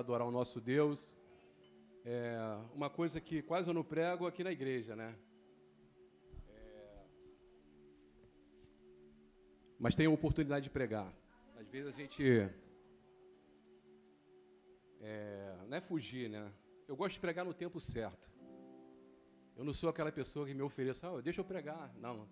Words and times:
adorar 0.00 0.26
o 0.26 0.30
nosso 0.30 0.60
Deus. 0.60 1.16
É 2.04 2.36
uma 2.74 2.88
coisa 2.88 3.20
que 3.20 3.42
quase 3.42 3.68
eu 3.68 3.74
não 3.74 3.82
prego 3.82 4.26
aqui 4.26 4.44
na 4.44 4.52
igreja, 4.52 4.94
né? 4.94 5.16
É... 6.48 7.04
Mas 9.78 9.94
tenho 9.94 10.10
a 10.10 10.14
oportunidade 10.14 10.64
de 10.64 10.70
pregar. 10.70 11.12
Às 11.58 11.68
vezes 11.68 11.94
a 11.94 11.96
gente. 11.96 12.22
É... 15.00 15.56
Não 15.68 15.76
é 15.76 15.80
fugir, 15.80 16.30
né? 16.30 16.52
Eu 16.86 16.94
gosto 16.94 17.14
de 17.14 17.20
pregar 17.20 17.44
no 17.44 17.52
tempo 17.52 17.80
certo. 17.80 18.30
Eu 19.56 19.64
não 19.64 19.72
sou 19.72 19.88
aquela 19.88 20.12
pessoa 20.12 20.46
que 20.46 20.54
me 20.54 20.62
ofereça, 20.62 21.08
ah, 21.08 21.20
deixa 21.20 21.40
eu 21.40 21.44
pregar. 21.44 21.92
Não. 21.98 22.28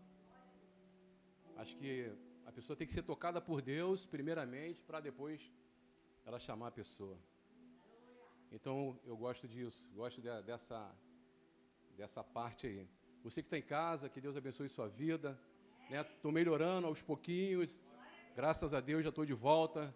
Acho 1.57 1.77
que 1.77 2.13
a 2.45 2.53
pessoa 2.53 2.77
tem 2.77 2.87
que 2.87 2.93
ser 2.93 3.03
tocada 3.03 3.41
por 3.41 3.63
Deus, 3.63 4.07
primeiramente, 4.07 4.83
para 4.83 5.01
depois 5.01 5.53
ela 6.25 6.39
chamar 6.39 6.69
a 6.69 6.71
pessoa. 6.71 7.19
Então 8.55 8.97
eu 9.05 9.17
gosto 9.17 9.49
disso, 9.49 9.91
gosto 9.97 10.23
de, 10.23 10.31
dessa, 10.43 10.79
dessa 11.97 12.23
parte 12.23 12.69
aí. 12.69 12.89
Você 13.25 13.43
que 13.43 13.49
está 13.49 13.59
em 13.59 13.63
casa, 13.63 14.09
que 14.09 14.21
Deus 14.21 14.37
abençoe 14.37 14.69
sua 14.69 14.89
vida. 14.89 15.37
Estou 15.91 16.31
né? 16.31 16.37
melhorando 16.39 16.87
aos 16.87 17.03
pouquinhos. 17.03 17.89
Graças 18.37 18.73
a 18.73 18.81
Deus 18.81 19.03
já 19.03 19.09
estou 19.09 19.27
de 19.27 19.33
volta. 19.33 19.93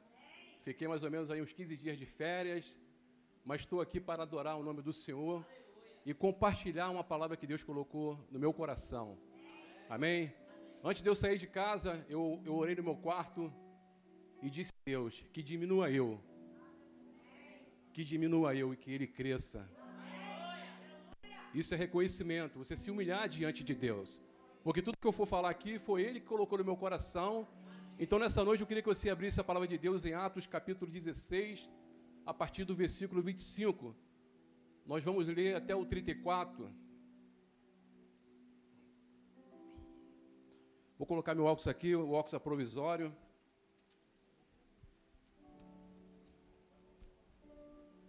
Fiquei 0.65 0.89
mais 0.89 1.05
ou 1.05 1.11
menos 1.11 1.31
aí 1.31 1.41
uns 1.41 1.53
15 1.53 1.77
dias 1.77 1.97
de 1.97 2.05
férias. 2.05 2.77
Mas 3.45 3.61
estou 3.61 3.81
aqui 3.81 4.01
para 4.01 4.25
adorar 4.25 4.57
o 4.59 4.63
nome 4.65 4.83
do 4.83 4.93
Senhor 4.93 5.47
e 6.05 6.13
compartilhar 6.13 6.91
uma 6.91 7.05
palavra 7.05 7.37
que 7.37 7.47
Deus 7.47 7.63
colocou 7.63 8.19
no 8.29 8.41
meu 8.41 8.53
coração. 8.53 9.17
Amém? 9.89 10.35
Antes 10.83 11.01
de 11.01 11.09
eu 11.09 11.15
sair 11.15 11.39
de 11.39 11.47
casa, 11.47 12.05
eu, 12.09 12.43
eu 12.45 12.57
orei 12.57 12.75
no 12.75 12.83
meu 12.83 12.97
quarto 12.97 13.53
e 14.43 14.51
disse 14.51 14.73
a 14.73 14.91
Deus 14.91 15.25
que 15.33 15.45
diminua 15.45 15.93
eu 15.93 16.21
que 17.99 18.05
diminua 18.05 18.55
eu 18.55 18.73
e 18.73 18.77
que 18.77 18.93
ele 18.93 19.09
cresça. 19.09 19.69
Isso 21.53 21.75
é 21.75 21.77
reconhecimento, 21.77 22.57
você 22.57 22.77
se 22.77 22.93
humilhar 22.93 23.29
diante 23.29 23.65
de 23.65 23.75
Deus. 23.75 24.23
Porque 24.63 24.81
tudo 24.81 24.99
que 25.01 25.09
eu 25.09 25.17
for 25.21 25.27
falar 25.27 25.51
aqui 25.51 25.81
foi 25.81 26.03
ele 26.03 26.21
que 26.21 26.27
colocou 26.27 26.59
no 26.59 26.65
meu 26.65 26.77
coração. 26.77 27.49
Então 27.99 28.17
nessa 28.21 28.45
noite 28.45 28.61
eu 28.61 28.69
queria 28.69 28.85
que 28.85 28.89
você 28.89 29.11
abrisse 29.11 29.41
a 29.41 29.43
palavra 29.43 29.67
de 29.67 29.77
Deus 29.77 30.05
em 30.05 30.15
Atos 30.15 30.47
capítulo 30.47 30.89
16, 30.89 31.69
a 32.25 32.33
partir 32.33 32.65
do 32.65 32.73
versículo 32.73 33.21
25. 33.21 33.97
Nós 34.87 35.03
vamos 35.03 35.27
ler 35.27 35.57
até 35.57 35.75
o 35.75 35.85
34. 35.85 36.73
Vou 40.97 41.05
colocar 41.05 41.35
meu 41.35 41.47
óculos 41.47 41.67
aqui, 41.67 41.97
o 41.97 42.13
óculos 42.13 42.35
é 42.35 42.39
provisório. 42.39 43.13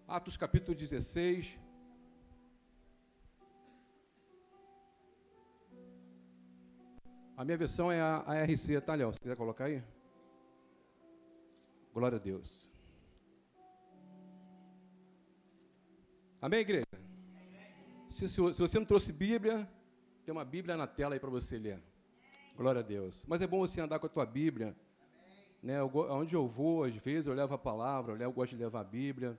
Atos 0.09 0.35
capítulo 0.35 0.75
16. 0.75 1.55
A 7.37 7.45
minha 7.45 7.55
versão 7.55 7.91
é 7.91 8.01
a 8.01 8.23
ARC, 8.25 8.81
tá, 8.83 8.95
Léo? 8.95 9.13
Se 9.13 9.19
quiser 9.19 9.35
colocar 9.35 9.65
aí. 9.65 9.83
Glória 11.93 12.15
a 12.15 12.19
Deus. 12.19 12.67
Amém, 16.41 16.61
igreja? 16.61 16.87
Se, 18.07 18.27
se, 18.27 18.29
se, 18.29 18.59
você 18.59 18.79
não 18.79 18.85
trouxe 18.87 19.13
Bíblia, 19.13 19.69
tem 20.25 20.31
uma 20.31 20.43
Bíblia 20.43 20.75
na 20.75 20.87
tela 20.87 21.13
aí 21.13 21.19
para 21.19 21.29
você 21.29 21.59
ler. 21.59 21.79
Glória 22.57 22.79
a 22.79 22.83
Deus. 22.83 23.23
Mas 23.27 23.43
é 23.43 23.47
bom 23.47 23.59
você 23.59 23.79
andar 23.79 23.99
com 23.99 24.07
a 24.07 24.09
tua 24.09 24.25
Bíblia. 24.25 24.75
Né? 25.61 25.79
Eu, 25.79 25.91
onde 25.93 26.35
eu 26.35 26.47
vou, 26.47 26.85
às 26.85 26.95
vezes, 26.95 27.27
eu 27.27 27.35
levo 27.35 27.53
a 27.53 27.59
palavra, 27.59 28.15
eu 28.15 28.31
gosto 28.31 28.55
de 28.55 28.63
levar 28.63 28.79
a 28.79 28.83
Bíblia. 28.83 29.37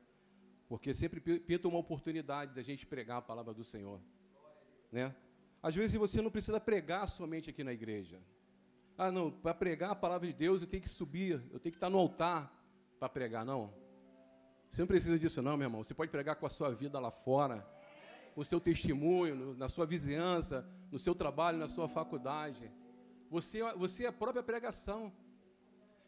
Porque 0.70 0.94
sempre 0.94 1.20
pinta 1.20 1.66
uma 1.66 1.78
oportunidade 1.78 2.54
da 2.54 2.62
gente 2.62 2.86
pregar 2.86 3.18
a 3.18 3.20
palavra 3.20 3.52
do 3.52 3.64
Senhor. 3.64 4.00
Né? 4.92 5.12
Às 5.60 5.74
vezes 5.74 5.96
você 5.96 6.22
não 6.22 6.30
precisa 6.30 6.60
pregar 6.60 7.08
somente 7.08 7.50
aqui 7.50 7.64
na 7.64 7.72
igreja. 7.72 8.20
Ah, 8.97 9.10
não, 9.10 9.32
para 9.32 9.53
pregar 9.53 9.91
a 9.91 9.94
palavra 9.97 10.28
de 10.28 10.32
Deus 10.32 10.62
eu 10.62 10.69
tenho 10.69 10.81
que 10.81 10.88
subir, 10.88 11.42
eu 11.50 11.58
tenho 11.58 11.72
que 11.72 11.76
estar 11.76 11.91
no 11.91 11.98
altar 11.98 12.56
para 13.00 13.08
pregar, 13.08 13.44
não. 13.44 13.75
Você 14.70 14.81
não 14.81 14.86
precisa 14.86 15.19
disso, 15.19 15.42
não, 15.42 15.56
meu 15.56 15.66
irmão. 15.66 15.82
Você 15.82 15.92
pode 15.92 16.08
pregar 16.08 16.36
com 16.36 16.47
a 16.47 16.50
sua 16.50 16.72
vida 16.72 17.00
lá 17.00 17.10
fora, 17.10 17.66
com 18.32 18.41
o 18.41 18.44
seu 18.44 18.60
testemunho, 18.60 19.56
na 19.56 19.69
sua 19.69 19.84
vizinhança, 19.84 20.64
no 20.88 21.00
seu 21.00 21.16
trabalho, 21.16 21.58
na 21.58 21.69
sua 21.69 21.88
faculdade. 21.88 22.70
Você, 23.28 23.60
você 23.72 24.04
é 24.04 24.06
a 24.06 24.12
própria 24.12 24.41
pregação. 24.44 25.12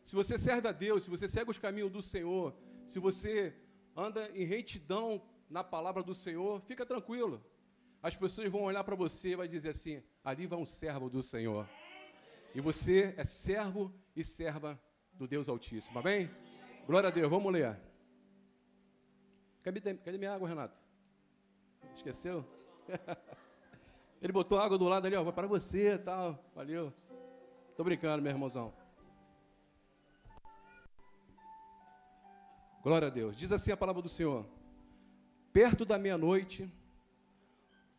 Se 0.04 0.14
você 0.14 0.38
serve 0.38 0.68
a 0.68 0.72
Deus, 0.72 1.02
se 1.02 1.10
você 1.10 1.26
segue 1.26 1.50
os 1.50 1.58
caminhos 1.58 1.90
do 1.90 2.00
Senhor, 2.00 2.54
se 2.86 3.00
você 3.00 3.52
anda 3.96 4.30
em 4.34 4.44
retidão 4.44 5.22
na 5.48 5.62
palavra 5.62 6.02
do 6.02 6.14
Senhor, 6.14 6.60
fica 6.62 6.84
tranquilo. 6.86 7.44
As 8.02 8.16
pessoas 8.16 8.50
vão 8.50 8.62
olhar 8.62 8.82
para 8.82 8.96
você 8.96 9.30
e 9.30 9.36
vai 9.36 9.46
dizer 9.46 9.70
assim: 9.70 10.02
ali 10.24 10.46
vai 10.46 10.58
um 10.58 10.66
servo 10.66 11.08
do 11.08 11.22
Senhor. 11.22 11.68
E 12.54 12.60
você 12.60 13.14
é 13.16 13.24
servo 13.24 13.94
e 14.14 14.24
serva 14.24 14.80
do 15.12 15.26
Deus 15.26 15.48
Altíssimo. 15.48 15.98
Amém? 15.98 16.30
Glória 16.86 17.08
a 17.08 17.12
Deus. 17.12 17.30
Vamos 17.30 17.52
ler. 17.52 17.78
Cadê, 19.62 19.80
cadê 19.80 20.18
minha 20.18 20.34
água, 20.34 20.48
Renato? 20.48 20.78
Esqueceu? 21.94 22.44
Ele 24.20 24.32
botou 24.32 24.58
água 24.58 24.76
do 24.76 24.88
lado 24.88 25.06
ali, 25.06 25.16
ó, 25.16 25.32
para 25.32 25.46
você, 25.46 25.98
tal. 25.98 26.44
Valeu. 26.54 26.92
Tô 27.76 27.84
brincando, 27.84 28.22
meu 28.22 28.32
irmãozão. 28.32 28.72
Glória 32.82 33.06
a 33.06 33.10
Deus. 33.10 33.36
Diz 33.36 33.52
assim 33.52 33.70
a 33.70 33.76
palavra 33.76 34.02
do 34.02 34.08
Senhor. 34.08 34.44
Perto 35.52 35.84
da 35.84 35.96
meia-noite, 35.96 36.68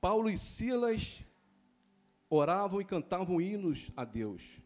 Paulo 0.02 0.30
e 0.30 0.38
Silas 0.38 1.24
oravam 2.30 2.82
e 2.82 2.86
cantavam 2.86 3.40
hinos 3.40 3.90
a 3.96 4.04
Deus. 4.04 4.60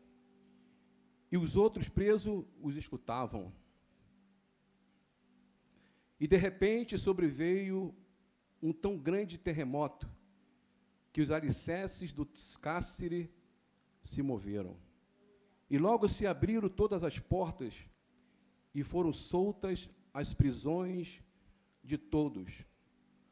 E 1.32 1.38
os 1.38 1.56
outros 1.56 1.88
presos 1.88 2.44
os 2.60 2.76
escutavam. 2.76 3.54
E 6.20 6.28
de 6.28 6.36
repente 6.36 6.98
sobreveio 6.98 7.94
um 8.60 8.74
tão 8.74 8.98
grande 8.98 9.38
terremoto 9.38 10.10
que 11.14 11.22
os 11.22 11.30
alicerces 11.30 12.12
do 12.12 12.28
cárcere 12.60 13.32
se 14.02 14.24
moveram. 14.24 14.78
E 15.70 15.78
logo 15.78 16.10
se 16.10 16.26
abriram 16.26 16.70
todas 16.70 17.04
as 17.04 17.20
portas 17.20 17.76
e 18.74 18.84
foram 18.84 19.14
soltas 19.14 19.88
as 20.18 20.34
prisões 20.34 21.22
de 21.84 21.96
todos. 21.96 22.66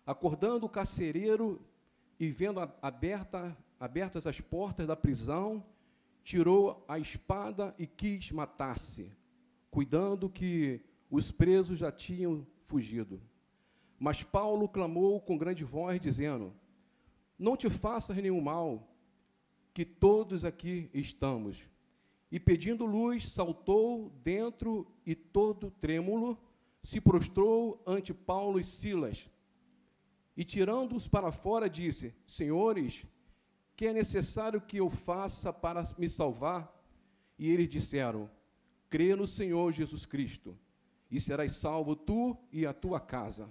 Acordando 0.06 0.68
o 0.68 0.70
carcereiro 0.70 1.60
e 2.20 2.30
vendo 2.30 2.60
aberta, 2.80 3.58
abertas 3.80 4.28
as 4.28 4.40
portas 4.40 4.86
da 4.86 4.96
prisão, 4.96 5.66
tirou 6.24 6.86
a 6.88 7.00
espada 7.00 7.74
e 7.80 7.88
quis 7.88 8.32
matar-se, 8.32 9.12
cuidando 9.72 10.30
que 10.30 10.80
os 11.10 11.32
presos 11.32 11.80
já 11.80 11.92
tinham 11.92 12.46
fugido. 12.68 13.20
Mas 13.98 14.22
Paulo 14.22 14.70
clamou 14.70 15.20
com 15.20 15.40
grande 15.40 15.64
voz, 15.64 16.00
dizendo: 16.00 16.54
Não 17.36 17.58
te 17.58 17.68
faças 17.68 18.16
nenhum 18.18 18.42
mal, 18.42 18.88
que 19.74 19.84
todos 19.84 20.46
aqui 20.46 20.88
estamos. 20.94 21.68
E 22.32 22.40
pedindo 22.40 22.86
luz, 22.86 23.28
saltou 23.32 24.12
dentro 24.24 24.86
e 25.04 25.16
todo 25.16 25.72
trêmulo 25.72 26.45
se 26.86 27.02
prostrou 27.02 27.82
ante 27.86 28.14
Paulo 28.14 28.60
e 28.60 28.64
Silas 28.64 29.28
e, 30.38 30.44
tirando-os 30.44 31.08
para 31.08 31.32
fora, 31.32 31.68
disse: 31.68 32.14
Senhores, 32.28 33.06
que 33.76 33.88
é 33.88 33.94
necessário 33.94 34.62
que 34.62 34.78
eu 34.78 34.90
faça 34.90 35.52
para 35.52 35.84
me 35.98 36.08
salvar? 36.08 36.72
E 37.40 37.50
eles 37.50 37.70
disseram: 37.70 38.30
Crê 38.88 39.16
no 39.16 39.26
Senhor 39.26 39.72
Jesus 39.72 40.06
Cristo, 40.06 40.56
e 41.10 41.20
serás 41.20 41.54
salvo 41.54 41.96
tu 41.96 42.38
e 42.52 42.68
a 42.68 42.74
tua 42.74 43.00
casa. 43.00 43.50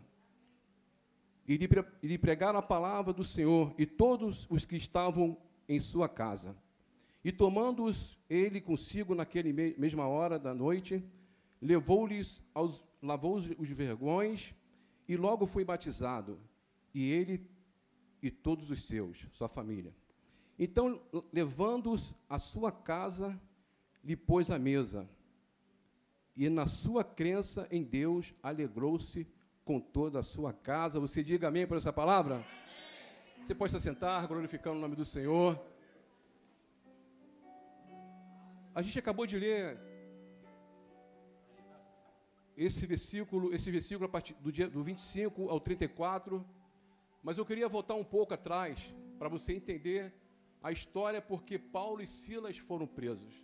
E 1.47 1.59
lhe 2.03 2.19
pregaram 2.19 2.59
a 2.59 2.63
palavra 2.63 3.13
do 3.13 3.25
Senhor 3.25 3.75
e 3.77 3.85
todos 3.85 4.47
os 4.49 4.65
que 4.65 4.77
estavam 4.77 5.37
em 5.69 5.81
sua 5.81 6.09
casa. 6.09 6.57
E 7.23 7.33
tomando-os 7.33 8.19
ele 8.31 8.61
consigo 8.61 9.15
naquela 9.15 9.53
mesma 9.53 10.07
hora 10.07 10.39
da 10.39 10.55
noite, 10.55 11.05
levou-lhes 11.61 12.45
aos 12.55 12.85
lavou 13.05 13.37
os, 13.37 13.69
vergões 13.69 14.55
e 15.07 15.17
logo 15.17 15.47
foi 15.47 15.65
batizado, 15.65 16.41
e 16.95 17.11
ele 17.11 17.47
e 18.23 18.31
todos 18.31 18.71
os 18.71 18.83
seus, 18.85 19.27
sua 19.33 19.49
família. 19.49 19.95
Então, 20.59 21.01
levando-os 21.31 22.15
à 22.29 22.39
sua 22.39 22.73
casa, 22.73 23.39
lhe 24.03 24.17
pôs 24.17 24.51
à 24.51 24.59
mesa, 24.59 25.09
e 26.35 26.49
na 26.49 26.67
sua 26.67 27.05
crença 27.05 27.69
em 27.71 27.83
Deus, 27.83 28.35
alegrou-se 28.43 29.27
com 29.65 29.79
toda 29.79 30.21
a 30.21 30.23
sua 30.23 30.53
casa. 30.53 30.99
Você 30.99 31.23
diga 31.23 31.49
amém 31.49 31.67
por 31.67 31.77
essa 31.77 31.93
palavra? 31.93 32.45
Você 33.45 33.55
pode 33.55 33.73
se 33.73 33.81
sentar, 33.81 34.27
glorificando 34.27 34.79
o 34.79 34.81
nome 34.81 34.97
do 34.97 35.05
Senhor. 35.05 35.61
A 38.75 38.83
gente 38.83 38.99
acabou 38.99 39.27
de 39.27 39.39
ler 39.39 39.94
esse 42.57 42.87
versículo, 42.87 43.55
esse 43.55 43.71
versículo 43.71 44.07
a 44.07 44.09
partir 44.09 44.35
do 44.35 44.53
dia 44.53 44.69
do 44.69 44.83
25 44.83 45.49
ao 45.49 45.61
34, 45.61 46.45
mas 47.23 47.39
eu 47.39 47.45
queria 47.45 47.69
voltar 47.69 47.95
um 47.95 48.05
pouco 48.05 48.35
atrás 48.35 48.95
para 49.19 49.29
você 49.29 49.53
entender 49.53 50.13
a 50.63 50.71
história 50.71 51.21
porque 51.21 51.59
Paulo 51.59 52.03
e 52.03 52.07
Silas 52.07 52.59
foram 52.59 52.87
presos. 52.87 53.35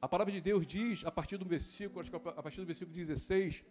A 0.00 0.08
palavra 0.08 0.32
de 0.32 0.40
Deus 0.40 0.66
diz, 0.66 1.04
a 1.04 1.10
partir 1.10 1.36
do 1.36 1.44
versículo, 1.44 2.00
acho 2.00 2.10
que 2.10 2.16
a 2.16 2.42
partir 2.42 2.60
do 2.60 2.66
versículo 2.66 2.94
16, 2.94 3.64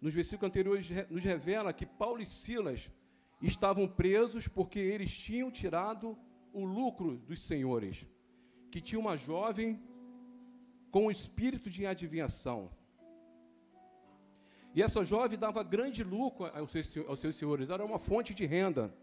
nos 0.00 0.14
versículos 0.14 0.48
anteriores, 0.48 0.88
nos 1.10 1.22
revela 1.22 1.72
que 1.72 1.84
Paulo 1.84 2.22
e 2.22 2.26
Silas 2.26 2.90
estavam 3.40 3.86
presos 3.86 4.48
porque 4.48 4.78
eles 4.78 5.12
tinham 5.12 5.50
tirado 5.50 6.18
o 6.52 6.64
lucro 6.64 7.18
dos 7.18 7.42
senhores, 7.42 8.06
que 8.70 8.80
tinha 8.80 8.98
uma 8.98 9.16
jovem 9.16 9.80
com 10.90 11.06
o 11.06 11.10
espírito 11.10 11.70
de 11.70 11.86
adivinhação. 11.86 12.70
E 14.74 14.82
essa 14.82 15.04
jovem 15.04 15.38
dava 15.38 15.62
grande 15.62 16.04
lucro 16.04 16.46
aos 16.46 16.70
seus, 16.70 16.96
aos 17.08 17.20
seus 17.20 17.34
senhores, 17.34 17.70
era 17.70 17.84
uma 17.84 17.98
fonte 17.98 18.32
de 18.32 18.46
renda. 18.46 18.94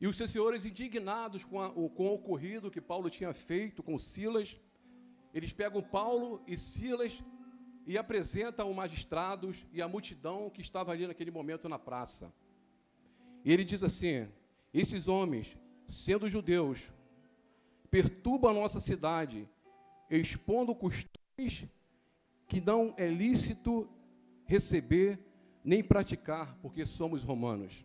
E 0.00 0.06
os 0.06 0.16
seus 0.16 0.30
senhores, 0.30 0.64
indignados 0.64 1.44
com, 1.44 1.60
a, 1.60 1.70
com 1.70 2.06
o 2.06 2.14
ocorrido 2.14 2.70
que 2.70 2.80
Paulo 2.80 3.10
tinha 3.10 3.32
feito 3.34 3.82
com 3.82 3.98
Silas, 3.98 4.58
eles 5.34 5.52
pegam 5.52 5.82
Paulo 5.82 6.42
e 6.46 6.56
Silas 6.56 7.22
e 7.86 7.98
apresentam 7.98 8.66
aos 8.66 8.76
magistrados 8.76 9.66
e 9.72 9.82
à 9.82 9.88
multidão 9.88 10.48
que 10.50 10.60
estava 10.60 10.92
ali 10.92 11.06
naquele 11.06 11.30
momento 11.30 11.68
na 11.68 11.78
praça. 11.78 12.32
E 13.44 13.52
ele 13.52 13.64
diz 13.64 13.82
assim: 13.82 14.28
esses 14.72 15.08
homens, 15.08 15.58
sendo 15.86 16.28
judeus, 16.28 16.90
perturbam 17.90 18.50
a 18.50 18.54
nossa 18.54 18.80
cidade, 18.80 19.48
expondo 20.08 20.74
costumes 20.74 21.66
que 22.46 22.60
não 22.60 22.94
é 22.96 23.06
lícito 23.08 23.88
receber 24.48 25.20
nem 25.62 25.84
praticar, 25.84 26.56
porque 26.62 26.86
somos 26.86 27.22
romanos. 27.22 27.84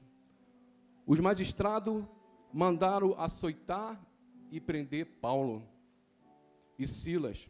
Os 1.05 1.19
magistrados 1.19 2.05
mandaram 2.51 3.13
açoitar 3.19 4.01
e 4.49 4.61
prender 4.61 5.05
Paulo 5.19 5.67
e 6.79 6.87
Silas, 6.87 7.49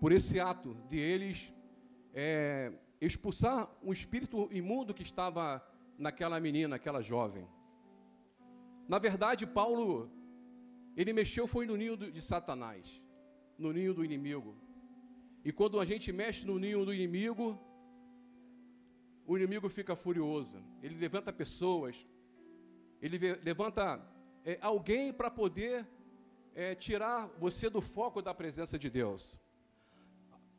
por 0.00 0.10
esse 0.10 0.40
ato 0.40 0.74
de 0.88 0.98
eles 0.98 1.52
é, 2.14 2.72
expulsar 3.00 3.70
um 3.82 3.92
espírito 3.92 4.48
imundo 4.50 4.94
que 4.94 5.02
estava 5.02 5.62
naquela 5.98 6.40
menina, 6.40 6.76
aquela 6.76 7.02
jovem. 7.02 7.46
Na 8.88 8.98
verdade, 8.98 9.46
Paulo, 9.46 10.10
ele 10.96 11.12
mexeu 11.12 11.46
foi 11.46 11.66
no 11.66 11.76
ninho 11.76 11.96
de 11.96 12.22
Satanás, 12.22 13.02
no 13.58 13.72
ninho 13.72 13.92
do 13.92 14.02
inimigo. 14.02 14.56
E 15.44 15.52
quando 15.52 15.78
a 15.78 15.84
gente 15.84 16.10
mexe 16.10 16.46
no 16.46 16.58
ninho 16.58 16.84
do 16.86 16.94
inimigo, 16.94 17.58
o 19.30 19.36
inimigo 19.36 19.68
fica 19.68 19.94
furioso. 19.94 20.60
Ele 20.82 20.96
levanta 20.96 21.32
pessoas, 21.32 22.04
ele 23.00 23.16
levanta 23.44 24.04
é, 24.44 24.58
alguém 24.60 25.12
para 25.12 25.30
poder 25.30 25.86
é, 26.52 26.74
tirar 26.74 27.28
você 27.38 27.70
do 27.70 27.80
foco 27.80 28.20
da 28.20 28.34
presença 28.34 28.76
de 28.76 28.90
Deus. 28.90 29.40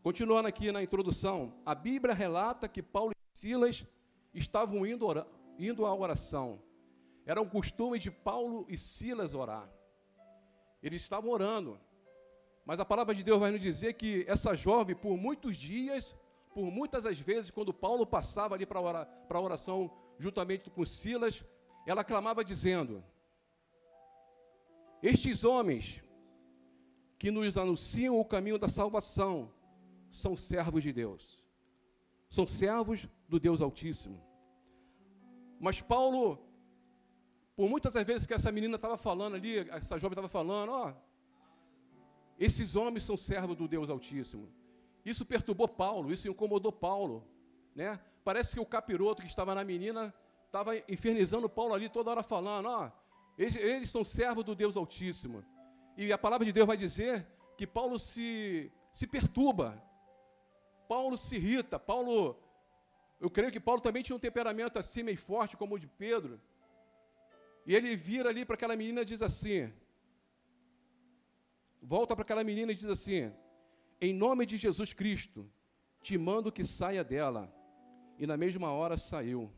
Continuando 0.02 0.48
aqui 0.48 0.72
na 0.72 0.82
introdução, 0.82 1.54
a 1.66 1.76
Bíblia 1.76 2.16
relata 2.16 2.70
que 2.70 2.82
Paulo 2.82 3.12
e 3.12 3.38
Silas 3.38 3.86
estavam 4.34 4.86
indo, 4.86 5.06
indo 5.60 5.86
à 5.86 5.94
oração. 5.94 6.64
Era 7.26 7.42
um 7.42 7.50
costume 7.50 8.00
de 8.00 8.10
Paulo 8.10 8.66
e 8.70 8.78
Silas 8.78 9.36
orar. 9.36 9.70
Eles 10.82 11.02
estavam 11.02 11.30
orando. 11.30 11.78
Mas 12.66 12.80
a 12.80 12.86
palavra 12.86 13.14
de 13.14 13.22
Deus 13.22 13.38
vai 13.38 13.52
nos 13.52 13.60
dizer 13.60 13.96
que 13.96 14.24
essa 14.30 14.56
jovem, 14.56 14.96
por 14.96 15.18
muitos 15.18 15.58
dias, 15.58 16.16
por 16.54 16.70
muitas 16.70 17.06
as 17.06 17.20
vezes, 17.20 17.50
quando 17.50 17.74
Paulo 17.74 18.06
passava 18.06 18.56
ali 18.56 18.66
para 18.66 18.80
a 18.80 19.40
oração 19.40 19.92
juntamente 20.18 20.70
com 20.70 20.86
Silas, 20.86 21.44
ela 21.86 22.04
clamava 22.04 22.44
dizendo: 22.44 23.04
Estes 25.02 25.44
homens 25.44 26.04
que 27.18 27.32
nos 27.32 27.58
anunciam 27.58 28.20
o 28.20 28.26
caminho 28.26 28.58
da 28.58 28.68
salvação 28.68 29.52
são 30.10 30.36
servos 30.36 30.84
de 30.84 30.92
Deus, 30.92 31.44
são 32.30 32.46
servos 32.46 33.08
do 33.28 33.40
Deus 33.40 33.62
Altíssimo. 33.62 34.22
Mas 35.60 35.80
Paulo, 35.80 36.44
por 37.56 37.70
muitas 37.70 37.96
as 37.96 38.04
vezes 38.04 38.26
que 38.26 38.34
essa 38.34 38.52
menina 38.52 38.76
estava 38.76 38.98
falando 38.98 39.36
ali, 39.36 39.60
essa 39.70 39.98
jovem 39.98 40.14
estava 40.14 40.28
falando, 40.28 40.72
ó, 40.72 40.94
esses 42.38 42.76
homens 42.76 43.04
são 43.04 43.16
servos 43.16 43.56
do 43.56 43.68
Deus 43.68 43.90
Altíssimo. 43.90 44.52
Isso 45.06 45.26
perturbou 45.26 45.68
Paulo, 45.68 46.12
isso 46.12 46.28
incomodou 46.28 46.72
Paulo, 46.72 47.28
né? 47.76 48.00
Parece 48.24 48.54
que 48.54 48.60
o 48.60 48.66
capiroto 48.66 49.22
que 49.22 49.28
estava 49.28 49.56
na 49.56 49.64
menina 49.64 50.14
estava 50.46 50.78
infernizando 50.88 51.50
Paulo 51.50 51.74
ali 51.74 51.90
toda 51.90 52.12
hora 52.12 52.24
falando, 52.24 52.68
ó, 52.68 52.92
eles, 53.38 53.56
eles 53.56 53.90
são 53.90 54.04
servos 54.04 54.44
do 54.44 54.54
Deus 54.54 54.78
Altíssimo. 54.78 55.44
E 55.98 56.12
a 56.12 56.18
palavra 56.18 56.46
de 56.46 56.52
Deus 56.52 56.68
vai 56.68 56.78
dizer 56.78 57.26
que 57.58 57.66
Paulo 57.66 57.98
se, 58.00 58.72
se 58.94 59.08
perturba, 59.08 59.82
Paulo 60.88 61.18
se 61.18 61.36
irrita, 61.36 61.80
Paulo, 61.80 62.38
eu 63.20 63.30
creio 63.30 63.52
que 63.52 63.60
Paulo 63.60 63.82
também 63.82 64.04
tinha 64.04 64.16
um 64.16 64.20
temperamento 64.20 64.78
assim 64.78 65.04
meio 65.04 65.18
forte 65.18 65.58
como 65.58 65.76
o 65.76 65.80
de 65.80 65.88
Pedro. 65.88 66.40
E 67.66 67.76
ele 67.76 67.96
vira 67.96 68.30
ali 68.30 68.44
para 68.46 68.56
aquela 68.56 68.76
menina 68.76 69.02
e 69.02 69.06
diz 69.06 69.22
assim, 69.22 69.72
volta 71.82 72.16
para 72.16 72.24
aquela 72.24 72.44
menina 72.44 72.72
e 72.72 72.76
diz 72.76 72.90
assim, 72.90 73.32
em 74.02 74.14
nome 74.14 74.48
de 74.48 74.58
Jesus 74.58 74.92
Cristo, 74.94 75.48
te 76.02 76.18
mando 76.18 76.52
que 76.52 76.64
saia 76.64 77.04
dela. 77.04 77.54
E 78.18 78.26
na 78.26 78.36
mesma 78.36 78.72
hora 78.72 78.98
saiu. 78.98 79.52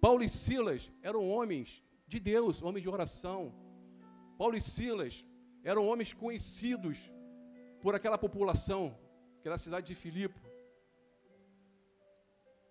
Paulo 0.00 0.24
e 0.24 0.28
Silas 0.28 0.90
eram 1.00 1.28
homens 1.28 1.82
de 2.08 2.18
Deus, 2.18 2.60
homens 2.60 2.82
de 2.82 2.88
oração. 2.88 3.54
Paulo 4.36 4.56
e 4.56 4.60
Silas 4.60 5.24
eram 5.62 5.86
homens 5.86 6.12
conhecidos 6.12 6.98
por 7.80 7.94
aquela 7.94 8.18
população, 8.18 8.98
aquela 9.38 9.58
cidade 9.58 9.86
de 9.86 9.94
Filipe. 9.94 10.40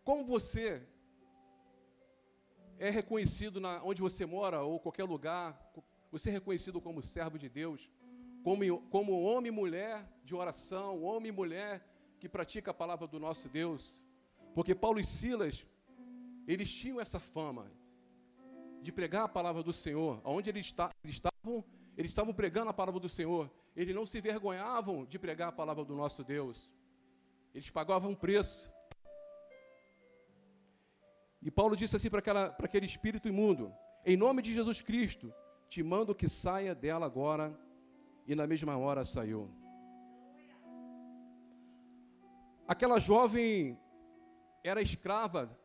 Como 0.03 0.25
você 0.25 0.85
é 2.77 2.89
reconhecido 2.89 3.61
na, 3.61 3.81
onde 3.83 4.01
você 4.01 4.25
mora 4.25 4.61
ou 4.61 4.79
qualquer 4.79 5.05
lugar, 5.05 5.71
você 6.11 6.29
é 6.29 6.33
reconhecido 6.33 6.81
como 6.81 7.01
servo 7.01 7.39
de 7.39 7.47
Deus, 7.47 7.89
como, 8.43 8.81
como 8.89 9.21
homem 9.21 9.49
e 9.49 9.55
mulher 9.55 10.07
de 10.23 10.35
oração, 10.35 11.03
homem 11.03 11.29
e 11.29 11.35
mulher 11.35 11.85
que 12.19 12.29
pratica 12.29 12.71
a 12.71 12.73
palavra 12.73 13.07
do 13.07 13.19
nosso 13.19 13.49
Deus. 13.49 14.01
Porque 14.53 14.75
Paulo 14.75 14.99
e 14.99 15.03
Silas 15.03 15.65
eles 16.47 16.71
tinham 16.71 16.99
essa 16.99 17.19
fama 17.19 17.71
de 18.81 18.91
pregar 18.91 19.25
a 19.25 19.29
palavra 19.29 19.61
do 19.61 19.71
Senhor. 19.71 20.21
Onde 20.23 20.49
eles, 20.49 20.73
estavam, 21.03 21.63
eles 21.97 22.11
estavam 22.11 22.33
pregando 22.33 22.69
a 22.69 22.73
palavra 22.73 22.99
do 22.99 23.09
Senhor. 23.09 23.49
Eles 23.75 23.95
não 23.95 24.05
se 24.05 24.19
vergonhavam 24.19 25.05
de 25.05 25.17
pregar 25.19 25.49
a 25.49 25.51
palavra 25.51 25.85
do 25.85 25.95
nosso 25.95 26.23
Deus. 26.23 26.71
Eles 27.53 27.69
pagavam 27.69 28.11
um 28.11 28.15
preço. 28.15 28.71
E 31.41 31.49
Paulo 31.49 31.75
disse 31.75 31.95
assim 31.95 32.09
para 32.09 32.55
aquele 32.59 32.85
espírito 32.85 33.27
imundo: 33.27 33.73
Em 34.05 34.17
nome 34.17 34.41
de 34.41 34.53
Jesus 34.53 34.81
Cristo, 34.81 35.33
te 35.69 35.81
mando 35.81 36.15
que 36.15 36.27
saia 36.27 36.75
dela 36.75 37.05
agora. 37.05 37.57
E 38.27 38.35
na 38.35 38.45
mesma 38.47 38.77
hora 38.77 39.03
saiu. 39.03 39.49
Aquela 42.67 42.99
jovem 42.99 43.77
era 44.63 44.81
escrava 44.81 45.57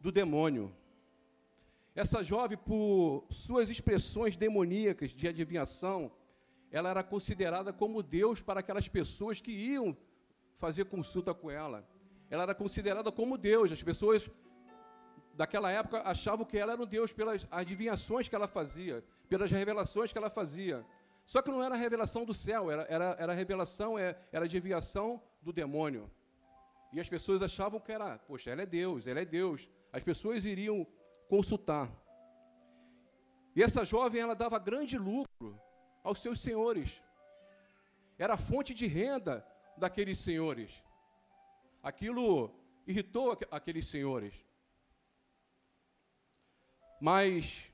do 0.00 0.10
demônio. 0.10 0.74
Essa 1.94 2.22
jovem, 2.22 2.56
por 2.56 3.26
suas 3.30 3.68
expressões 3.68 4.36
demoníacas 4.36 5.10
de 5.10 5.28
adivinhação, 5.28 6.10
ela 6.70 6.88
era 6.88 7.02
considerada 7.02 7.72
como 7.72 8.02
Deus 8.02 8.40
para 8.40 8.60
aquelas 8.60 8.88
pessoas 8.88 9.40
que 9.40 9.50
iam 9.50 9.96
fazer 10.56 10.84
consulta 10.84 11.34
com 11.34 11.50
ela. 11.50 11.86
Ela 12.30 12.44
era 12.44 12.54
considerada 12.54 13.10
como 13.10 13.36
Deus. 13.36 13.72
As 13.72 13.82
pessoas 13.82 14.30
daquela 15.40 15.70
época 15.70 16.02
achavam 16.02 16.44
que 16.44 16.58
ela 16.58 16.72
era 16.74 16.82
um 16.82 16.86
Deus 16.86 17.14
pelas 17.14 17.46
adivinhações 17.50 18.28
que 18.28 18.34
ela 18.34 18.46
fazia, 18.46 19.02
pelas 19.26 19.50
revelações 19.50 20.12
que 20.12 20.18
ela 20.18 20.28
fazia. 20.28 20.84
Só 21.24 21.40
que 21.40 21.50
não 21.50 21.62
era 21.62 21.74
a 21.74 21.78
revelação 21.78 22.26
do 22.26 22.34
céu, 22.34 22.70
era, 22.70 22.82
era, 22.90 23.16
era 23.18 23.32
revelação, 23.32 23.98
é, 23.98 24.18
era 24.30 24.44
a 24.44 24.48
adivinhação 24.50 25.22
do 25.40 25.50
demônio. 25.50 26.10
E 26.92 27.00
as 27.00 27.08
pessoas 27.08 27.40
achavam 27.42 27.80
que 27.80 27.90
era, 27.90 28.18
poxa, 28.18 28.50
ela 28.50 28.60
é 28.60 28.66
Deus, 28.66 29.06
ela 29.06 29.20
é 29.20 29.24
Deus 29.24 29.66
as 29.90 30.02
pessoas 30.02 30.44
iriam 30.44 30.86
consultar. 31.26 31.90
E 33.56 33.62
essa 33.62 33.82
jovem, 33.82 34.20
ela 34.20 34.34
dava 34.34 34.58
grande 34.58 34.98
lucro 34.98 35.58
aos 36.04 36.20
seus 36.20 36.38
senhores. 36.38 37.02
Era 38.18 38.36
fonte 38.36 38.74
de 38.74 38.86
renda 38.86 39.42
daqueles 39.78 40.18
senhores. 40.18 40.84
Aquilo 41.82 42.54
irritou 42.86 43.38
aqueles 43.50 43.88
senhores. 43.88 44.49
Mas 47.00 47.72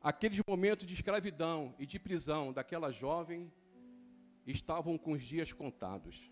aqueles 0.00 0.40
momentos 0.46 0.86
de 0.86 0.94
escravidão 0.94 1.74
e 1.78 1.84
de 1.84 1.98
prisão 1.98 2.52
daquela 2.52 2.90
jovem 2.90 3.52
estavam 4.46 4.96
com 4.96 5.12
os 5.12 5.22
dias 5.22 5.52
contados. 5.52 6.30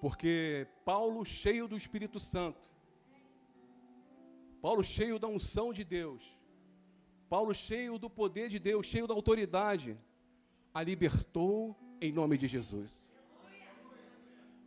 Porque 0.00 0.66
Paulo, 0.84 1.24
cheio 1.24 1.66
do 1.68 1.76
Espírito 1.76 2.18
Santo, 2.18 2.68
Paulo, 4.60 4.82
cheio 4.82 5.18
da 5.18 5.28
unção 5.28 5.72
de 5.72 5.84
Deus, 5.84 6.22
Paulo, 7.28 7.54
cheio 7.54 7.98
do 7.98 8.10
poder 8.10 8.48
de 8.48 8.58
Deus, 8.58 8.86
cheio 8.86 9.06
da 9.06 9.14
autoridade, 9.14 9.96
a 10.74 10.82
libertou 10.82 11.76
em 12.00 12.12
nome 12.12 12.36
de 12.36 12.48
Jesus. 12.48 13.13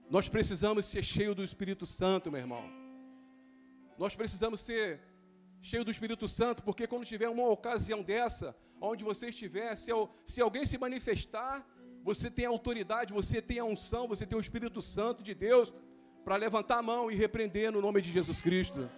Nós 0.09 0.29
precisamos 0.29 0.85
ser 0.85 1.03
cheio 1.03 1.35
do 1.35 1.43
Espírito 1.43 1.85
Santo, 1.85 2.31
meu 2.31 2.39
irmão. 2.39 2.63
Nós 3.97 4.15
precisamos 4.15 4.61
ser 4.61 5.01
cheio 5.61 5.83
do 5.83 5.91
Espírito 5.91 6.29
Santo, 6.29 6.63
porque 6.63 6.87
quando 6.87 7.05
tiver 7.05 7.27
uma 7.27 7.49
ocasião 7.49 8.01
dessa, 8.01 8.55
onde 8.79 9.03
você 9.03 9.29
estiver, 9.29 9.75
se, 9.75 9.91
se 10.25 10.39
alguém 10.39 10.65
se 10.65 10.77
manifestar, 10.77 11.67
você 12.03 12.31
tem 12.31 12.45
autoridade, 12.45 13.13
você 13.13 13.41
tem 13.41 13.59
a 13.59 13.65
unção, 13.65 14.07
você 14.07 14.25
tem 14.25 14.37
o 14.37 14.41
Espírito 14.41 14.81
Santo 14.81 15.21
de 15.21 15.33
Deus 15.33 15.73
para 16.23 16.37
levantar 16.37 16.77
a 16.77 16.81
mão 16.81 17.11
e 17.11 17.15
repreender 17.15 17.69
no 17.69 17.81
nome 17.81 18.01
de 18.01 18.09
Jesus 18.09 18.39
Cristo. 18.39 18.89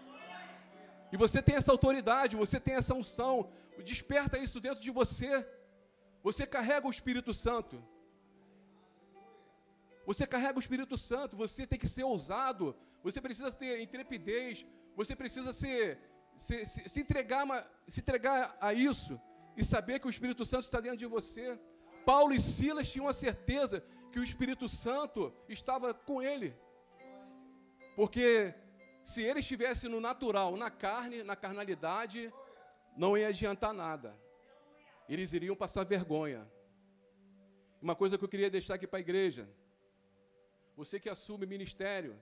E 1.12 1.18
você 1.18 1.42
tem 1.42 1.56
essa 1.56 1.72
autoridade, 1.72 2.36
você 2.36 2.60
tem 2.60 2.76
essa 2.76 2.94
unção, 2.94 3.52
desperta 3.84 4.38
isso 4.38 4.60
dentro 4.60 4.80
de 4.80 4.92
você. 4.92 5.48
Você 6.22 6.46
carrega 6.46 6.86
o 6.86 6.92
Espírito 6.92 7.34
Santo. 7.34 7.84
Você 10.10 10.26
carrega 10.26 10.58
o 10.58 10.60
Espírito 10.60 10.98
Santo, 10.98 11.38
você 11.38 11.68
tem 11.68 11.78
que 11.78 11.88
ser 11.88 12.04
ousado, 12.04 12.76
você 13.04 13.22
precisa 13.22 13.52
ter 13.52 13.80
intrepidez, 13.80 14.66
você 14.96 15.16
precisa 15.16 15.54
se, 15.54 15.96
se, 16.36 16.66
se, 16.66 17.00
entregar, 17.00 17.46
se 17.88 18.00
entregar 18.00 18.58
a 18.60 18.74
isso 18.74 19.22
e 19.56 19.64
saber 19.64 20.00
que 20.00 20.08
o 20.08 20.10
Espírito 20.10 20.44
Santo 20.48 20.66
está 20.66 20.80
dentro 20.80 20.98
de 20.98 21.06
você. 21.06 21.60
Paulo 22.08 22.34
e 22.34 22.42
Silas 22.42 22.90
tinham 22.90 23.08
a 23.08 23.14
certeza 23.14 23.86
que 24.12 24.20
o 24.20 24.24
Espírito 24.24 24.68
Santo 24.68 25.32
estava 25.48 25.94
com 25.94 26.20
ele. 26.24 26.58
Porque 27.96 28.56
se 29.04 29.22
ele 29.22 29.42
estivesse 29.42 29.88
no 29.88 30.02
natural, 30.02 30.58
na 30.58 30.72
carne, 30.72 31.22
na 31.22 31.36
carnalidade, 31.36 32.34
não 32.98 33.16
ia 33.16 33.28
adiantar 33.28 33.74
nada. 33.76 34.20
Eles 35.08 35.34
iriam 35.34 35.56
passar 35.56 35.86
vergonha. 35.86 36.52
Uma 37.80 37.96
coisa 37.96 38.18
que 38.18 38.24
eu 38.24 38.30
queria 38.30 38.50
deixar 38.50 38.74
aqui 38.74 38.88
para 38.88 38.98
a 38.98 39.08
igreja. 39.08 39.48
Você 40.80 40.98
que 40.98 41.10
assume 41.10 41.46
ministério, 41.46 42.18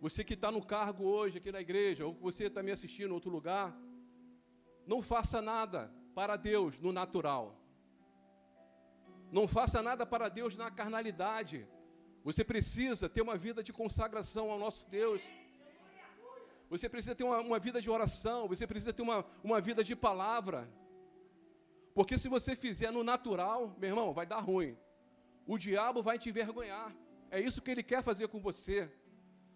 você 0.00 0.24
que 0.24 0.32
está 0.32 0.50
no 0.50 0.64
cargo 0.64 1.04
hoje 1.04 1.36
aqui 1.36 1.52
na 1.52 1.60
igreja, 1.60 2.06
ou 2.06 2.14
você 2.14 2.44
está 2.44 2.62
me 2.62 2.70
assistindo 2.70 3.10
em 3.10 3.12
outro 3.18 3.30
lugar, 3.30 3.78
não 4.86 5.02
faça 5.02 5.42
nada 5.42 5.92
para 6.14 6.34
Deus 6.36 6.80
no 6.80 6.92
natural. 6.92 7.44
Não 9.30 9.46
faça 9.46 9.82
nada 9.82 10.06
para 10.06 10.30
Deus 10.30 10.56
na 10.56 10.70
carnalidade. 10.70 11.68
Você 12.24 12.42
precisa 12.42 13.06
ter 13.06 13.20
uma 13.20 13.36
vida 13.36 13.62
de 13.62 13.70
consagração 13.70 14.50
ao 14.50 14.58
nosso 14.58 14.86
Deus. 14.88 15.22
Você 16.70 16.88
precisa 16.88 17.14
ter 17.14 17.24
uma, 17.24 17.40
uma 17.40 17.58
vida 17.58 17.82
de 17.82 17.90
oração. 17.90 18.48
Você 18.48 18.66
precisa 18.66 18.94
ter 18.94 19.02
uma, 19.02 19.26
uma 19.44 19.60
vida 19.60 19.84
de 19.84 19.94
palavra. 19.94 20.66
Porque 21.92 22.18
se 22.18 22.28
você 22.28 22.56
fizer 22.56 22.90
no 22.90 23.04
natural, 23.04 23.76
meu 23.78 23.90
irmão, 23.90 24.14
vai 24.14 24.24
dar 24.24 24.40
ruim. 24.40 24.74
O 25.52 25.56
diabo 25.66 26.00
vai 26.08 26.16
te 26.22 26.28
envergonhar. 26.28 26.88
É 27.36 27.40
isso 27.40 27.62
que 27.62 27.70
ele 27.70 27.82
quer 27.82 28.02
fazer 28.08 28.26
com 28.32 28.40
você. 28.48 28.78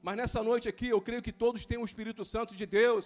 Mas 0.06 0.16
nessa 0.20 0.42
noite 0.42 0.66
aqui, 0.72 0.88
eu 0.88 1.00
creio 1.08 1.24
que 1.26 1.34
todos 1.44 1.66
têm 1.70 1.78
o 1.78 1.84
Espírito 1.90 2.24
Santo 2.24 2.54
de 2.60 2.66
Deus. 2.78 3.04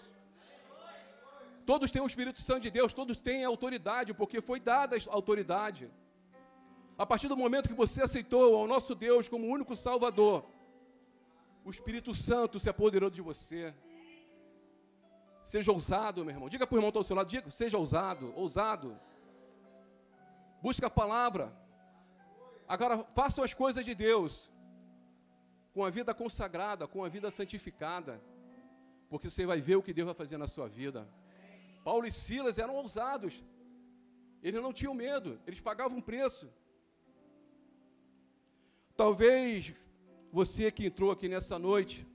Todos 1.70 1.90
têm 1.90 2.00
o 2.00 2.06
Espírito 2.06 2.40
Santo 2.40 2.62
de 2.66 2.70
Deus, 2.70 2.92
todos 3.00 3.16
têm 3.16 3.44
autoridade, 3.44 4.14
porque 4.14 4.40
foi 4.40 4.60
dada 4.60 4.96
a 4.96 5.00
autoridade. 5.18 5.90
A 6.96 7.04
partir 7.04 7.26
do 7.26 7.36
momento 7.36 7.68
que 7.68 7.82
você 7.84 8.04
aceitou 8.04 8.54
ao 8.56 8.68
nosso 8.68 8.94
Deus 8.94 9.28
como 9.28 9.52
único 9.56 9.76
Salvador, 9.76 10.46
o 11.64 11.70
Espírito 11.70 12.14
Santo 12.14 12.60
se 12.60 12.70
apoderou 12.70 13.10
de 13.10 13.20
você. 13.20 13.74
Seja 15.42 15.72
ousado, 15.72 16.24
meu 16.24 16.34
irmão. 16.34 16.48
Diga 16.48 16.64
para 16.66 16.76
o 16.76 16.78
irmão 16.78 16.92
que 16.92 16.98
está 16.98 17.00
ao 17.00 17.10
seu 17.10 17.16
lado, 17.16 17.28
diga, 17.28 17.50
seja 17.50 17.76
ousado, 17.76 18.32
ousado. 18.36 18.96
Busca 20.62 20.86
a 20.86 20.90
palavra. 21.02 21.65
Agora, 22.68 23.04
façam 23.14 23.44
as 23.44 23.54
coisas 23.54 23.84
de 23.84 23.94
Deus 23.94 24.50
com 25.72 25.84
a 25.84 25.90
vida 25.90 26.12
consagrada, 26.14 26.86
com 26.88 27.04
a 27.04 27.08
vida 27.08 27.30
santificada, 27.30 28.20
porque 29.08 29.28
você 29.30 29.46
vai 29.46 29.60
ver 29.60 29.76
o 29.76 29.82
que 29.82 29.92
Deus 29.92 30.06
vai 30.06 30.14
fazer 30.14 30.36
na 30.36 30.48
sua 30.48 30.68
vida. 30.68 31.08
Paulo 31.84 32.06
e 32.06 32.12
Silas 32.12 32.58
eram 32.58 32.74
ousados. 32.74 33.44
Eles 34.42 34.60
não 34.60 34.72
tinham 34.72 34.94
medo, 34.94 35.40
eles 35.46 35.60
pagavam 35.60 35.98
um 35.98 36.02
preço. 36.02 36.50
Talvez 38.96 39.74
você 40.32 40.70
que 40.72 40.86
entrou 40.86 41.10
aqui 41.10 41.28
nessa 41.28 41.58
noite 41.58 42.06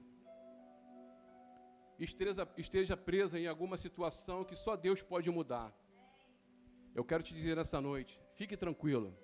esteja, 1.99 2.47
esteja 2.57 2.97
presa 2.97 3.39
em 3.39 3.47
alguma 3.47 3.77
situação 3.77 4.43
que 4.43 4.55
só 4.55 4.75
Deus 4.75 5.01
pode 5.01 5.29
mudar. 5.29 5.71
Eu 6.93 7.05
quero 7.05 7.23
te 7.23 7.33
dizer 7.33 7.55
nessa 7.55 7.79
noite, 7.79 8.19
fique 8.33 8.57
tranquilo. 8.57 9.15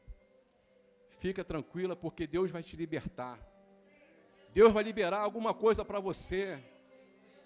Fica 1.17 1.43
tranquila 1.43 1.95
porque 1.95 2.27
Deus 2.27 2.51
vai 2.51 2.61
te 2.61 2.75
libertar. 2.75 3.39
Deus 4.53 4.71
vai 4.71 4.83
liberar 4.83 5.19
alguma 5.19 5.53
coisa 5.53 5.83
para 5.83 5.99
você. 5.99 6.63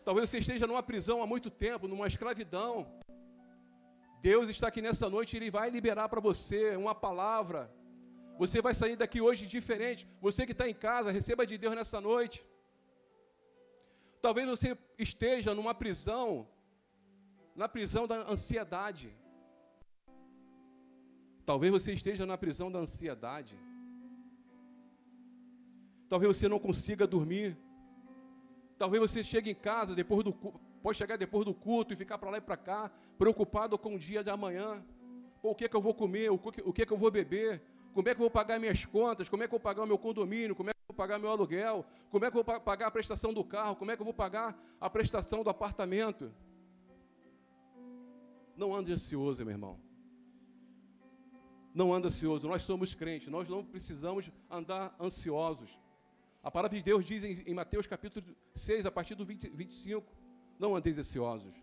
Talvez 0.03 0.29
você 0.29 0.39
esteja 0.39 0.67
numa 0.67 0.83
prisão 0.83 1.21
há 1.21 1.27
muito 1.27 1.49
tempo, 1.49 1.87
numa 1.87 2.07
escravidão. 2.07 2.87
Deus 4.21 4.49
está 4.49 4.67
aqui 4.67 4.81
nessa 4.81 5.09
noite 5.09 5.35
Ele 5.35 5.49
vai 5.49 5.69
liberar 5.69 6.07
para 6.09 6.19
você 6.19 6.75
uma 6.75 6.93
palavra. 6.93 7.73
Você 8.37 8.61
vai 8.61 8.73
sair 8.73 8.95
daqui 8.95 9.21
hoje 9.21 9.47
diferente. 9.47 10.07
Você 10.19 10.45
que 10.45 10.51
está 10.51 10.67
em 10.67 10.73
casa, 10.73 11.11
receba 11.11 11.45
de 11.45 11.57
Deus 11.57 11.75
nessa 11.75 12.01
noite. 12.01 12.45
Talvez 14.21 14.47
você 14.47 14.77
esteja 14.97 15.55
numa 15.55 15.73
prisão, 15.73 16.47
na 17.55 17.67
prisão 17.69 18.05
da 18.07 18.17
ansiedade. 18.29 19.15
Talvez 21.45 21.71
você 21.71 21.93
esteja 21.93 22.25
na 22.25 22.37
prisão 22.37 22.71
da 22.71 22.79
ansiedade. 22.79 23.57
Talvez 26.07 26.37
você 26.37 26.47
não 26.47 26.59
consiga 26.59 27.07
dormir. 27.07 27.57
Talvez 28.77 29.01
você 29.01 29.23
chegue 29.23 29.51
em 29.51 29.55
casa 29.55 29.95
depois 29.95 30.23
do 30.23 30.33
pode 30.81 30.97
chegar 30.97 31.15
depois 31.15 31.45
do 31.45 31.53
culto 31.53 31.93
e 31.93 31.95
ficar 31.95 32.17
para 32.17 32.31
lá 32.31 32.37
e 32.37 32.41
para 32.41 32.57
cá, 32.57 32.91
preocupado 33.17 33.77
com 33.77 33.95
o 33.95 33.99
dia 33.99 34.23
de 34.23 34.29
amanhã. 34.29 34.83
Pô, 35.41 35.51
o 35.51 35.55
que 35.55 35.65
é 35.65 35.69
que 35.69 35.75
eu 35.75 35.81
vou 35.81 35.93
comer? 35.93 36.31
O 36.31 36.37
que, 36.37 36.61
o 36.65 36.73
que 36.73 36.81
é 36.81 36.85
que 36.85 36.93
eu 36.93 36.97
vou 36.97 37.11
beber? 37.11 37.61
Como 37.93 38.07
é 38.07 38.15
que 38.15 38.19
eu 38.19 38.23
vou 38.23 38.31
pagar 38.31 38.59
minhas 38.59 38.85
contas? 38.85 39.29
Como 39.29 39.43
é 39.43 39.47
que 39.47 39.53
eu 39.53 39.59
vou 39.59 39.63
pagar 39.63 39.83
o 39.83 39.87
meu 39.87 39.97
condomínio? 39.97 40.55
Como 40.55 40.69
é 40.69 40.73
que 40.73 40.79
eu 40.79 40.85
vou 40.87 40.95
pagar 40.95 41.19
meu 41.19 41.29
aluguel? 41.29 41.85
Como 42.09 42.25
é 42.25 42.31
que 42.31 42.37
eu 42.37 42.43
vou 42.43 42.59
pagar 42.61 42.87
a 42.87 42.91
prestação 42.91 43.33
do 43.33 43.43
carro? 43.43 43.75
Como 43.75 43.91
é 43.91 43.95
que 43.95 44.01
eu 44.01 44.05
vou 44.05 44.13
pagar 44.13 44.57
a 44.79 44.89
prestação 44.89 45.43
do 45.43 45.49
apartamento? 45.49 46.31
Não 48.55 48.75
ande 48.75 48.91
ansioso, 48.91 49.43
meu 49.43 49.51
irmão. 49.51 49.90
Não 51.73 51.93
ande 51.93 52.07
ansioso. 52.07 52.47
Nós 52.47 52.63
somos 52.63 52.93
crentes, 52.93 53.29
nós 53.29 53.47
não 53.47 53.63
precisamos 53.63 54.29
andar 54.49 54.95
ansiosos. 54.99 55.77
A 56.43 56.49
palavra 56.49 56.77
de 56.77 56.83
Deus 56.83 57.05
diz 57.05 57.23
em, 57.23 57.41
em 57.45 57.53
Mateus 57.53 57.85
capítulo 57.85 58.25
6, 58.55 58.85
a 58.85 58.91
partir 58.91 59.15
do 59.15 59.25
20, 59.25 59.49
25, 59.49 60.11
não 60.57 60.75
andeis 60.75 60.97
ansiosos. 60.97 61.53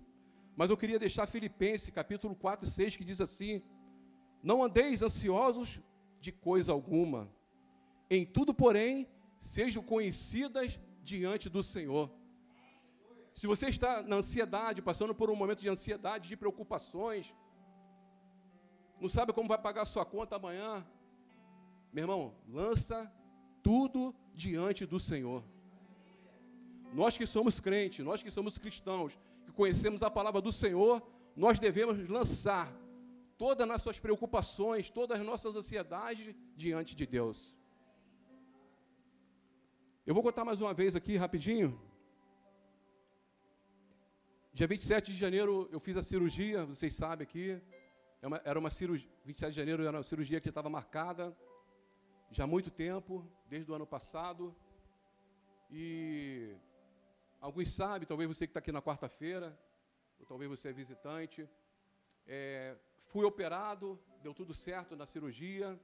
Mas 0.56 0.70
eu 0.70 0.76
queria 0.76 0.98
deixar 0.98 1.26
Filipenses 1.26 1.90
capítulo 1.90 2.34
4 2.34 2.66
e 2.66 2.70
6, 2.70 2.96
que 2.96 3.04
diz 3.04 3.20
assim, 3.20 3.62
não 4.42 4.62
andeis 4.62 5.02
ansiosos 5.02 5.80
de 6.20 6.32
coisa 6.32 6.72
alguma, 6.72 7.28
em 8.10 8.24
tudo, 8.24 8.54
porém, 8.54 9.08
sejam 9.38 9.82
conhecidas 9.82 10.80
diante 11.02 11.48
do 11.48 11.62
Senhor. 11.62 12.10
Se 13.34 13.46
você 13.46 13.68
está 13.68 14.02
na 14.02 14.16
ansiedade, 14.16 14.82
passando 14.82 15.14
por 15.14 15.30
um 15.30 15.36
momento 15.36 15.60
de 15.60 15.68
ansiedade, 15.68 16.28
de 16.28 16.36
preocupações, 16.36 17.34
não 19.00 19.08
sabe 19.08 19.32
como 19.32 19.48
vai 19.48 19.58
pagar 19.58 19.82
a 19.82 19.86
sua 19.86 20.04
conta 20.04 20.36
amanhã, 20.36 20.86
meu 21.92 22.04
irmão, 22.04 22.34
lança 22.48 23.10
tudo 23.62 24.14
diante 24.34 24.84
do 24.86 24.98
Senhor. 24.98 25.44
Nós 26.92 27.16
que 27.16 27.26
somos 27.26 27.60
crentes, 27.60 28.04
nós 28.04 28.22
que 28.22 28.30
somos 28.30 28.58
cristãos, 28.58 29.18
que 29.44 29.52
conhecemos 29.52 30.02
a 30.02 30.10
palavra 30.10 30.40
do 30.40 30.52
Senhor, 30.52 31.02
nós 31.36 31.58
devemos 31.58 32.08
lançar 32.08 32.72
todas 33.36 33.62
as 33.62 33.68
nossas 33.68 33.98
preocupações, 34.00 34.90
todas 34.90 35.20
as 35.20 35.24
nossas 35.24 35.54
ansiedades 35.54 36.34
diante 36.56 36.96
de 36.96 37.06
Deus. 37.06 37.56
Eu 40.04 40.14
vou 40.14 40.22
contar 40.22 40.44
mais 40.44 40.60
uma 40.60 40.72
vez 40.72 40.96
aqui, 40.96 41.16
rapidinho. 41.16 41.78
Dia 44.52 44.66
27 44.66 45.12
de 45.12 45.18
janeiro 45.18 45.68
eu 45.70 45.78
fiz 45.78 45.96
a 45.96 46.02
cirurgia, 46.02 46.64
vocês 46.64 46.94
sabem 46.94 47.24
aqui. 47.24 47.60
É 48.20 48.26
era 48.50 48.58
uma 48.58 48.70
cirurgia, 48.70 49.08
27 49.24 49.50
de 49.52 49.56
janeiro 49.56 49.82
era 49.84 49.96
uma 49.96 50.02
cirurgia 50.02 50.40
que 50.40 50.48
estava 50.48 50.68
marcada 50.68 51.36
já 52.30 52.44
há 52.44 52.46
muito 52.46 52.70
tempo, 52.70 53.24
desde 53.48 53.70
o 53.70 53.74
ano 53.74 53.86
passado. 53.86 54.54
E 55.70 56.54
alguns 57.40 57.72
sabem, 57.72 58.06
talvez 58.06 58.28
você 58.28 58.46
que 58.46 58.50
está 58.50 58.58
aqui 58.58 58.72
na 58.72 58.82
quarta-feira, 58.82 59.58
ou 60.18 60.26
talvez 60.26 60.50
você 60.50 60.68
é 60.68 60.72
visitante. 60.72 61.48
É, 62.26 62.76
fui 63.06 63.24
operado, 63.24 63.98
deu 64.22 64.34
tudo 64.34 64.52
certo 64.52 64.96
na 64.96 65.06
cirurgia. 65.06 65.78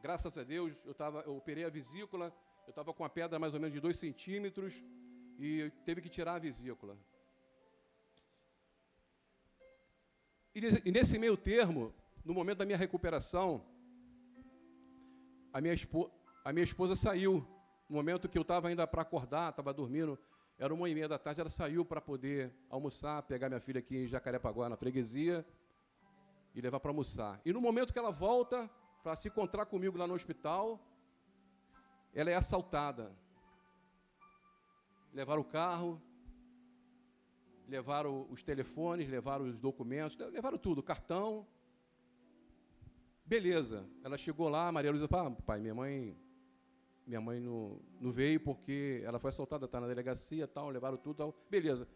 Graças 0.00 0.36
a 0.38 0.44
Deus, 0.44 0.84
eu, 0.84 0.94
tava, 0.94 1.22
eu 1.22 1.36
operei 1.36 1.64
a 1.64 1.70
vesícula, 1.70 2.32
eu 2.66 2.70
estava 2.70 2.92
com 2.92 3.04
a 3.04 3.08
pedra 3.08 3.38
mais 3.38 3.54
ou 3.54 3.60
menos 3.60 3.74
de 3.74 3.80
2 3.80 3.96
centímetros 3.96 4.84
e 5.38 5.72
teve 5.84 6.00
que 6.00 6.08
tirar 6.08 6.34
a 6.34 6.38
vesícula. 6.38 6.96
E 10.84 10.90
nesse 10.90 11.18
meio 11.18 11.36
termo, 11.36 11.94
no 12.24 12.34
momento 12.34 12.58
da 12.58 12.66
minha 12.66 12.76
recuperação, 12.76 13.64
a 15.52 15.60
minha, 15.60 15.74
a 16.44 16.52
minha 16.52 16.64
esposa 16.64 16.96
saiu. 16.96 17.46
No 17.88 17.96
momento 17.96 18.28
que 18.28 18.36
eu 18.36 18.42
estava 18.42 18.68
ainda 18.68 18.86
para 18.86 19.02
acordar, 19.02 19.50
estava 19.50 19.72
dormindo, 19.72 20.18
era 20.58 20.74
uma 20.74 20.88
e 20.88 20.94
meia 20.94 21.08
da 21.08 21.18
tarde, 21.18 21.40
ela 21.40 21.48
saiu 21.48 21.84
para 21.84 22.00
poder 22.00 22.52
almoçar, 22.68 23.22
pegar 23.22 23.48
minha 23.48 23.60
filha 23.60 23.78
aqui 23.78 23.96
em 23.96 24.06
Jacarepaguá, 24.08 24.68
na 24.68 24.76
freguesia, 24.76 25.46
e 26.54 26.60
levar 26.60 26.80
para 26.80 26.90
almoçar. 26.90 27.40
E 27.44 27.52
no 27.52 27.60
momento 27.60 27.92
que 27.92 27.98
ela 27.98 28.10
volta 28.10 28.68
para 29.02 29.14
se 29.14 29.28
encontrar 29.28 29.64
comigo 29.66 29.96
lá 29.96 30.06
no 30.06 30.14
hospital, 30.14 30.80
ela 32.12 32.30
é 32.30 32.34
assaltada. 32.34 33.16
Levaram 35.14 35.42
o 35.42 35.44
carro, 35.44 36.02
levaram 37.68 38.26
os 38.30 38.42
telefones, 38.42 39.08
levaram 39.08 39.44
os 39.44 39.58
documentos, 39.58 40.16
levaram 40.16 40.56
tudo, 40.56 40.82
cartão. 40.82 41.46
Beleza. 43.24 43.86
Ela 44.02 44.16
chegou 44.16 44.48
lá, 44.48 44.72
Maria 44.72 44.90
Luísa, 44.90 45.06
ah, 45.10 45.30
pai, 45.30 45.60
minha 45.60 45.74
mãe, 45.74 46.16
minha 47.06 47.20
mãe 47.20 47.38
não, 47.38 47.78
não 48.00 48.10
veio 48.10 48.40
porque 48.40 49.02
ela 49.04 49.18
foi 49.18 49.30
assaltada, 49.30 49.66
está 49.66 49.80
na 49.80 49.86
delegacia, 49.86 50.48
tal, 50.48 50.70
levaram 50.70 50.96
tudo, 50.96 51.16
tal. 51.16 51.46
Beleza. 51.50 51.86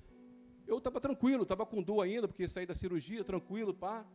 Eu 0.67 0.79
estava 0.79 1.01
tranquilo, 1.01 1.43
estava 1.43 1.65
com 1.65 1.83
dor 1.83 2.03
ainda, 2.03 2.29
porque 2.29 2.49
saí 2.49 2.67
da 2.67 2.75
cirurgia, 2.75 3.25
tranquilo, 3.25 3.73
pá. 3.73 4.07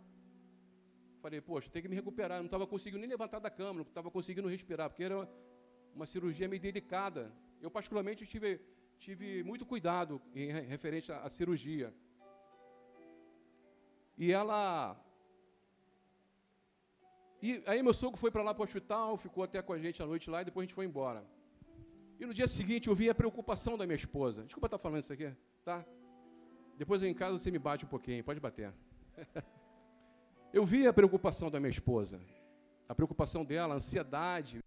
Falei, 1.22 1.42
poxa, 1.42 1.70
tem 1.70 1.82
que 1.82 1.90
me 1.90 1.96
recuperar. 1.96 2.38
Eu 2.38 2.44
não 2.44 2.48
estava 2.48 2.68
conseguindo 2.68 3.00
nem 3.00 3.10
levantar 3.10 3.40
da 3.40 3.50
cama, 3.50 3.74
não 3.74 3.82
estava 3.82 4.12
conseguindo 4.12 4.48
respirar, 4.48 4.90
porque 4.90 5.04
era 5.04 5.28
uma 5.94 6.06
cirurgia 6.06 6.48
meio 6.48 6.62
delicada. 6.62 7.34
Eu, 7.60 7.72
particularmente, 7.72 8.26
tive, 8.28 8.62
tive 9.00 9.44
muito 9.44 9.66
cuidado 9.66 10.22
em 10.34 10.52
referente 10.52 11.12
à, 11.12 11.30
cirurgia. 11.30 11.94
E 14.18 14.32
ela. 14.32 15.00
E 17.42 17.64
aí 17.68 17.84
meu 17.84 17.94
sogro 17.94 18.18
foi 18.18 18.32
para 18.32 18.42
lá 18.42 18.54
para 18.54 18.62
o 18.62 18.66
hospital, 18.66 19.18
ficou 19.18 19.44
até 19.44 19.62
com 19.62 19.74
a 19.74 19.78
gente 19.78 20.02
a 20.02 20.06
noite 20.06 20.30
lá 20.30 20.42
e 20.42 20.46
depois 20.46 20.64
a 20.64 20.66
gente 20.66 20.74
foi 20.74 20.86
embora. 20.86 21.24
E 22.20 22.26
no 22.26 22.34
dia 22.34 22.48
seguinte 22.48 22.88
eu 22.88 22.96
vi 22.96 23.10
a 23.10 23.16
preocupação 23.16 23.78
da 23.78 23.86
minha 23.86 23.96
esposa. 23.96 24.44
Desculpa 24.44 24.68
estar 24.68 24.80
falando 24.80 25.04
isso 25.04 25.14
aqui, 25.14 25.32
tá? 25.64 25.86
Depois 26.76 27.04
em 27.04 27.14
casa 27.14 27.38
você 27.38 27.52
me 27.52 27.60
bate 27.60 27.86
um 27.86 27.88
pouquinho, 27.88 28.24
pode 28.24 28.40
bater. 28.40 28.74
eu 30.52 30.66
vi 30.66 30.88
a 30.88 30.94
preocupação 30.94 31.52
da 31.52 31.60
minha 31.60 31.70
esposa. 31.70 32.20
A 32.90 32.96
preocupação 32.96 33.46
dela, 33.46 33.76
a 33.76 33.78
ansiedade, 33.78 34.60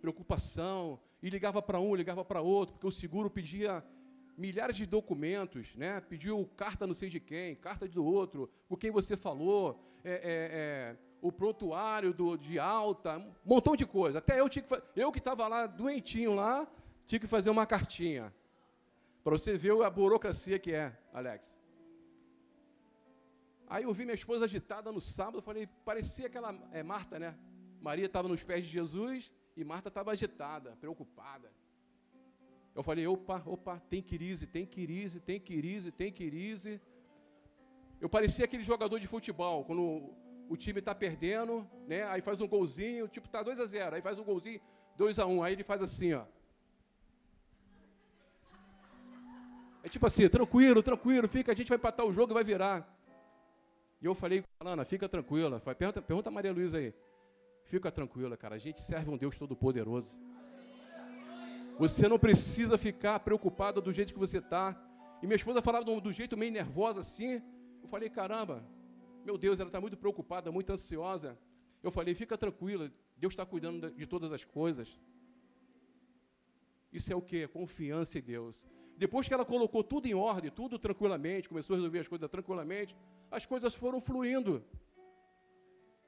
preocupação, 0.00 1.00
e 1.22 1.28
ligava 1.28 1.60
para 1.60 1.80
um, 1.80 1.94
ligava 1.94 2.24
para 2.24 2.40
outro, 2.40 2.74
porque 2.74 2.86
o 2.86 2.90
seguro 2.90 3.30
pedia 3.30 3.84
milhares 4.36 4.76
de 4.76 4.86
documentos, 4.86 5.74
né? 5.74 6.00
pediu 6.00 6.44
carta 6.56 6.86
não 6.86 6.94
sei 6.94 7.08
de 7.08 7.18
quem, 7.18 7.54
carta 7.54 7.88
do 7.88 8.04
outro, 8.04 8.50
com 8.68 8.76
quem 8.76 8.90
você 8.90 9.16
falou, 9.16 9.82
é, 10.04 10.12
é, 10.12 10.18
é, 10.22 10.96
o 11.20 11.32
prontuário 11.32 12.12
do, 12.12 12.36
de 12.36 12.58
alta, 12.58 13.18
um 13.18 13.32
montão 13.44 13.74
de 13.74 13.86
coisa. 13.86 14.18
Até 14.18 14.38
eu, 14.38 14.48
tinha 14.48 14.62
que, 14.62 14.82
eu 14.94 15.10
que 15.10 15.18
estava 15.18 15.48
lá, 15.48 15.66
doentinho 15.66 16.34
lá, 16.34 16.66
tinha 17.06 17.18
que 17.18 17.26
fazer 17.26 17.50
uma 17.50 17.66
cartinha. 17.66 18.32
Para 19.24 19.32
você 19.32 19.56
ver 19.56 19.82
a 19.82 19.90
burocracia 19.90 20.58
que 20.58 20.72
é, 20.72 20.96
Alex. 21.12 21.58
Aí 23.68 23.82
eu 23.82 23.92
vi 23.92 24.04
minha 24.04 24.14
esposa 24.14 24.44
agitada 24.44 24.92
no 24.92 25.00
sábado, 25.00 25.42
falei, 25.42 25.66
parecia 25.84 26.26
aquela 26.26 26.54
é, 26.70 26.82
Marta, 26.82 27.18
né? 27.18 27.36
Maria 27.80 28.06
estava 28.06 28.28
nos 28.28 28.44
pés 28.44 28.64
de 28.64 28.70
Jesus, 28.70 29.32
e 29.56 29.64
Marta 29.64 29.88
estava 29.88 30.12
agitada, 30.12 30.76
preocupada. 30.80 31.50
Eu 32.74 32.82
falei, 32.82 33.06
opa, 33.06 33.42
opa, 33.46 33.80
tem 33.88 34.02
crise, 34.02 34.46
tem 34.46 34.66
crise, 34.66 35.18
tem 35.18 35.40
crise, 35.40 35.90
tem 35.90 36.12
crise. 36.12 36.80
Eu 37.98 38.08
parecia 38.08 38.44
aquele 38.44 38.62
jogador 38.62 39.00
de 39.00 39.06
futebol, 39.06 39.64
quando 39.64 40.14
o 40.48 40.56
time 40.56 40.80
está 40.80 40.94
perdendo, 40.94 41.66
né? 41.86 42.04
Aí 42.04 42.20
faz 42.20 42.40
um 42.40 42.46
golzinho, 42.46 43.08
tipo, 43.08 43.28
tá 43.28 43.42
2 43.42 43.58
a 43.58 43.66
0 43.66 43.96
aí 43.96 44.02
faz 44.02 44.18
um 44.18 44.24
golzinho, 44.24 44.60
2 44.96 45.18
a 45.18 45.26
1 45.26 45.34
um, 45.34 45.42
aí 45.42 45.54
ele 45.54 45.64
faz 45.64 45.82
assim, 45.82 46.12
ó. 46.12 46.24
É 49.82 49.88
tipo 49.88 50.06
assim, 50.06 50.28
tranquilo, 50.28 50.82
tranquilo, 50.82 51.28
fica, 51.28 51.52
a 51.52 51.54
gente 51.54 51.68
vai 51.68 51.78
empatar 51.78 52.04
o 52.04 52.12
jogo 52.12 52.32
e 52.32 52.34
vai 52.34 52.44
virar. 52.44 52.92
E 54.02 54.04
eu 54.04 54.14
falei, 54.14 54.44
Ana, 54.60 54.84
fica 54.84 55.08
tranquila. 55.08 55.60
Pergunta, 55.60 56.02
pergunta 56.02 56.28
a 56.28 56.32
Maria 56.32 56.52
Luísa 56.52 56.78
aí. 56.78 56.92
Fica 57.66 57.90
tranquila, 57.90 58.36
cara. 58.36 58.54
A 58.54 58.58
gente 58.58 58.80
serve 58.80 59.10
um 59.10 59.16
Deus 59.16 59.36
Todo-Poderoso. 59.38 60.16
Você 61.78 62.08
não 62.08 62.18
precisa 62.18 62.78
ficar 62.78 63.18
preocupada 63.20 63.80
do 63.80 63.92
jeito 63.92 64.12
que 64.12 64.18
você 64.18 64.38
está. 64.38 64.80
E 65.20 65.26
minha 65.26 65.36
esposa 65.36 65.60
falava 65.60 65.84
do, 65.84 66.00
do, 66.00 66.12
jeito 66.12 66.36
meio 66.36 66.52
nervosa 66.52 67.00
assim. 67.00 67.42
Eu 67.82 67.88
falei, 67.88 68.08
caramba, 68.08 68.64
meu 69.24 69.36
Deus, 69.36 69.58
ela 69.58 69.68
está 69.68 69.80
muito 69.80 69.96
preocupada, 69.96 70.52
muito 70.52 70.72
ansiosa. 70.72 71.36
Eu 71.82 71.90
falei, 71.90 72.14
fica 72.14 72.38
tranquila, 72.38 72.90
Deus 73.16 73.32
está 73.32 73.44
cuidando 73.44 73.90
de 73.90 74.06
todas 74.06 74.32
as 74.32 74.44
coisas. 74.44 74.98
Isso 76.92 77.12
é 77.12 77.16
o 77.16 77.20
que? 77.20 77.48
Confiança 77.48 78.18
em 78.18 78.22
Deus. 78.22 78.66
Depois 78.96 79.26
que 79.26 79.34
ela 79.34 79.44
colocou 79.44 79.82
tudo 79.82 80.06
em 80.06 80.14
ordem, 80.14 80.50
tudo 80.50 80.78
tranquilamente, 80.78 81.48
começou 81.48 81.74
a 81.74 81.76
resolver 81.78 81.98
as 81.98 82.08
coisas 82.08 82.30
tranquilamente, 82.30 82.96
as 83.30 83.44
coisas 83.44 83.74
foram 83.74 84.00
fluindo. 84.00 84.64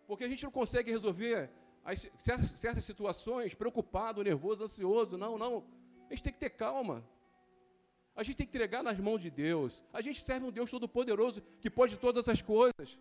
Porque 0.09 0.25
a 0.25 0.29
gente 0.29 0.43
não 0.43 0.51
consegue 0.51 0.91
resolver 0.91 1.51
as, 1.85 2.11
certas 2.57 2.85
situações 2.85 3.55
preocupado, 3.55 4.25
nervoso, 4.25 4.65
ansioso. 4.65 5.19
Não, 5.19 5.37
não. 5.37 5.65
A 6.09 6.15
gente 6.15 6.25
tem 6.25 6.33
que 6.33 6.39
ter 6.41 6.51
calma. 6.51 7.05
A 8.17 8.23
gente 8.23 8.37
tem 8.37 8.47
que 8.47 8.57
entregar 8.57 8.83
nas 8.83 8.99
mãos 8.99 9.21
de 9.21 9.31
Deus. 9.31 9.85
A 9.93 10.01
gente 10.01 10.23
serve 10.23 10.47
um 10.47 10.51
Deus 10.51 10.71
todo-poderoso 10.71 11.43
que 11.61 11.69
pode 11.69 11.99
todas 11.99 12.27
as 12.27 12.41
coisas. 12.41 12.99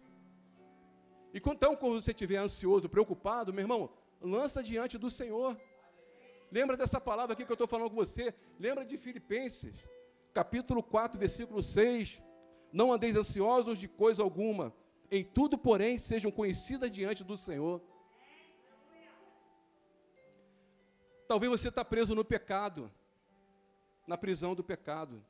E 1.34 1.41
então, 1.43 1.76
quando 1.78 2.02
você 2.02 2.12
estiver 2.12 2.38
ansioso, 2.38 2.89
preocupado, 2.89 3.54
meu 3.54 3.63
irmão, 3.63 3.89
lança 4.22 4.62
diante 4.62 4.98
do 4.98 5.10
Senhor. 5.10 5.58
Lembra 6.52 6.76
dessa 6.76 7.00
palavra 7.00 7.34
aqui 7.34 7.46
que 7.46 7.52
eu 7.52 7.56
estou 7.56 7.67
falando 7.67 7.89
com 7.89 7.96
você? 7.96 8.34
Lembra 8.60 8.86
de 8.86 8.98
Filipenses, 8.98 9.76
capítulo 10.34 10.84
4, 10.84 11.17
versículo 11.17 11.63
6. 11.63 12.22
Não 12.72 12.91
andeis 12.91 13.15
ansiosos 13.15 13.80
de 13.80 13.88
coisa 13.88 14.22
alguma, 14.22 14.74
em 15.10 15.24
tudo, 15.24 15.58
porém, 15.58 15.98
sejam 15.98 16.32
conhecidas 16.32 16.91
diante 16.91 17.24
do 17.24 17.38
Senhor. 17.38 17.82
Talvez 21.28 21.52
você 21.52 21.70
está 21.70 21.84
preso 21.84 22.15
no 22.15 22.24
pecado, 22.24 22.91
na 24.06 24.17
prisão 24.17 24.56
do 24.56 24.63
pecado. 24.63 25.24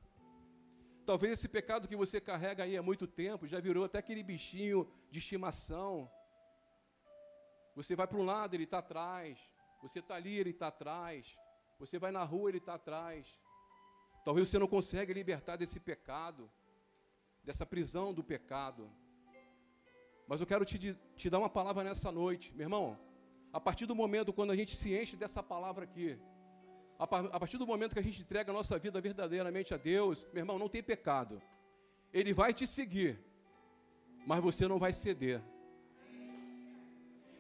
Talvez 1.05 1.33
esse 1.33 1.47
pecado 1.47 1.87
que 1.87 1.95
você 1.95 2.19
carrega 2.19 2.63
aí 2.63 2.75
há 2.75 2.83
muito 2.83 3.07
tempo 3.07 3.47
já 3.47 3.59
virou 3.59 3.85
até 3.85 3.97
aquele 3.97 4.21
bichinho 4.21 4.91
de 5.09 5.19
estimação. 5.19 6.11
Você 7.75 7.95
vai 7.95 8.07
para 8.07 8.17
um 8.17 8.25
lado, 8.25 8.55
ele 8.55 8.65
está 8.65 8.79
atrás. 8.79 9.39
Você 9.81 9.99
está 9.99 10.15
ali, 10.15 10.37
ele 10.37 10.49
está 10.49 10.67
atrás. 10.67 11.37
Você 11.79 11.97
vai 11.97 12.11
na 12.11 12.23
rua, 12.23 12.49
ele 12.49 12.57
está 12.57 12.73
atrás. 12.73 13.27
Talvez 14.25 14.49
você 14.49 14.59
não 14.59 14.67
consiga 14.67 15.13
libertar 15.13 15.55
desse 15.55 15.79
pecado, 15.79 16.51
dessa 17.43 17.65
prisão 17.65 18.13
do 18.13 18.23
pecado. 18.23 18.91
Mas 20.27 20.41
eu 20.41 20.45
quero 20.45 20.65
te, 20.65 20.95
te 21.15 21.29
dar 21.29 21.39
uma 21.39 21.49
palavra 21.49 21.83
nessa 21.83 22.11
noite, 22.11 22.53
meu 22.53 22.65
irmão. 22.65 22.99
A 23.53 23.59
partir 23.59 23.85
do 23.85 23.95
momento 23.95 24.33
quando 24.33 24.51
a 24.51 24.55
gente 24.55 24.75
se 24.75 24.93
enche 24.93 25.15
dessa 25.15 25.41
palavra 25.41 25.85
aqui, 25.85 26.19
a, 26.99 27.07
partir 27.07 27.57
do 27.57 27.65
momento 27.65 27.93
que 27.93 27.99
a 27.99 28.03
gente 28.03 28.21
entrega 28.21 28.51
a 28.51 28.53
nossa 28.53 28.77
vida 28.77 28.99
verdadeiramente 28.99 29.73
a 29.73 29.77
Deus, 29.77 30.25
meu 30.33 30.41
irmão, 30.41 30.59
não 30.59 30.67
tem 30.67 30.81
pecado. 30.81 31.41
Ele 32.11 32.33
vai 32.33 32.53
te 32.53 32.65
seguir, 32.65 33.19
mas 34.25 34.41
você 34.41 34.67
não 34.67 34.79
vai 34.79 34.91
ceder. 34.91 35.41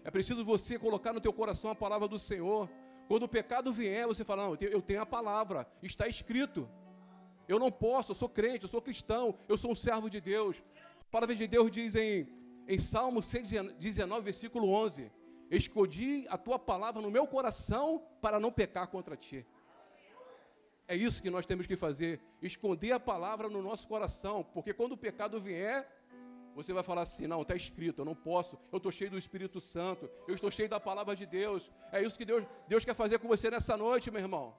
É 0.03 0.11
preciso 0.11 0.45
você 0.45 0.79
colocar 0.79 1.11
no 1.11 1.19
teu 1.19 1.33
coração 1.33 1.71
a 1.71 1.75
palavra 1.75 2.07
do 2.07 2.19
Senhor. 2.19 2.69
Quando 3.07 3.23
o 3.23 3.27
pecado 3.27 3.73
vier, 3.73 4.07
você 4.07 4.23
fala: 4.23 4.43
Não, 4.43 4.57
eu 4.61 4.81
tenho 4.81 5.01
a 5.01 5.05
palavra, 5.05 5.67
está 5.81 6.07
escrito. 6.07 6.69
Eu 7.47 7.59
não 7.59 7.71
posso, 7.71 8.11
eu 8.11 8.15
sou 8.15 8.29
crente, 8.29 8.63
eu 8.63 8.69
sou 8.69 8.81
cristão, 8.81 9.37
eu 9.49 9.57
sou 9.57 9.71
um 9.71 9.75
servo 9.75 10.09
de 10.09 10.21
Deus. 10.21 10.63
A 11.01 11.11
palavra 11.11 11.35
de 11.35 11.47
Deus 11.47 11.71
diz 11.71 11.95
em 11.95 12.36
em 12.67 12.79
Salmo 12.79 13.23
119, 13.23 14.21
versículo 14.23 14.69
11: 14.69 15.11
Escondi 15.49 16.25
a 16.29 16.37
tua 16.37 16.59
palavra 16.59 17.01
no 17.01 17.09
meu 17.09 17.25
coração 17.25 18.03
para 18.21 18.39
não 18.39 18.51
pecar 18.51 18.87
contra 18.87 19.15
ti. 19.15 19.45
É 20.87 20.95
isso 20.95 21.21
que 21.21 21.29
nós 21.29 21.45
temos 21.45 21.67
que 21.67 21.75
fazer, 21.75 22.21
esconder 22.41 22.93
a 22.93 22.99
palavra 22.99 23.49
no 23.49 23.61
nosso 23.61 23.87
coração, 23.87 24.43
porque 24.53 24.73
quando 24.73 24.93
o 24.93 24.97
pecado 24.97 25.39
vier, 25.39 25.85
você 26.55 26.73
vai 26.73 26.83
falar 26.83 27.03
assim: 27.03 27.27
não, 27.27 27.41
está 27.41 27.55
escrito, 27.55 28.01
eu 28.01 28.05
não 28.05 28.15
posso, 28.15 28.57
eu 28.71 28.77
estou 28.77 28.91
cheio 28.91 29.11
do 29.11 29.17
Espírito 29.17 29.59
Santo, 29.59 30.09
eu 30.27 30.33
estou 30.33 30.49
cheio 30.49 30.69
da 30.69 30.79
palavra 30.79 31.15
de 31.15 31.25
Deus. 31.25 31.71
É 31.91 32.01
isso 32.01 32.17
que 32.17 32.25
Deus, 32.25 32.45
Deus 32.67 32.85
quer 32.85 32.95
fazer 32.95 33.19
com 33.19 33.27
você 33.27 33.49
nessa 33.49 33.75
noite, 33.77 34.09
meu 34.09 34.21
irmão. 34.21 34.55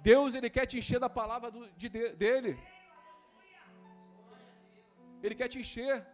Deus, 0.00 0.34
Ele 0.34 0.50
quer 0.50 0.66
te 0.66 0.78
encher 0.78 0.98
da 0.98 1.08
palavra 1.08 1.50
do, 1.50 1.70
de, 1.72 1.88
dele. 1.88 2.58
Ele 5.22 5.34
quer 5.34 5.48
te 5.48 5.60
encher. 5.60 6.06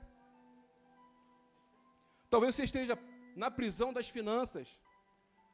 Talvez 2.31 2.55
você 2.55 2.65
esteja 2.65 2.99
na 3.35 3.51
prisão 3.51 3.93
das 3.93 4.09
finanças. 4.09 4.79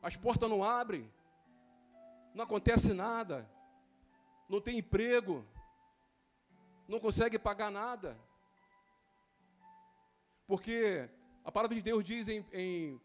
As 0.02 0.16
portas 0.16 0.48
não 0.48 0.64
abrem. 0.64 1.10
Não 2.34 2.44
acontece 2.44 2.92
nada. 2.92 3.48
Não 4.48 4.60
tem 4.60 4.78
emprego. 4.78 5.46
Não 6.88 6.98
consegue 6.98 7.38
pagar 7.38 7.70
nada. 7.70 8.18
Porque 10.46 11.08
a 11.44 11.50
palavra 11.50 11.76
de 11.76 11.82
Deus 11.82 12.04
diz 12.04 12.28
em, 12.28 12.44
em 12.52 13.00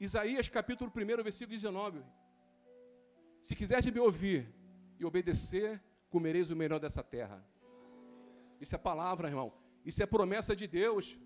Isaías 0.00 0.48
capítulo 0.48 0.90
1, 0.94 1.22
versículo 1.22 1.54
19: 1.54 2.02
Se 3.42 3.54
quiseres 3.54 3.84
me 3.86 4.00
ouvir 4.00 4.48
e 4.98 5.04
obedecer, 5.04 5.82
comereis 6.08 6.50
o 6.50 6.56
melhor 6.56 6.80
dessa 6.80 7.02
terra. 7.02 7.44
Isso 8.60 8.74
é 8.74 8.78
palavra, 8.78 9.28
irmão. 9.28 9.52
Isso 9.84 10.02
é 10.02 10.06
promessa 10.06 10.54
de 10.56 10.66
Deus. 10.66 11.18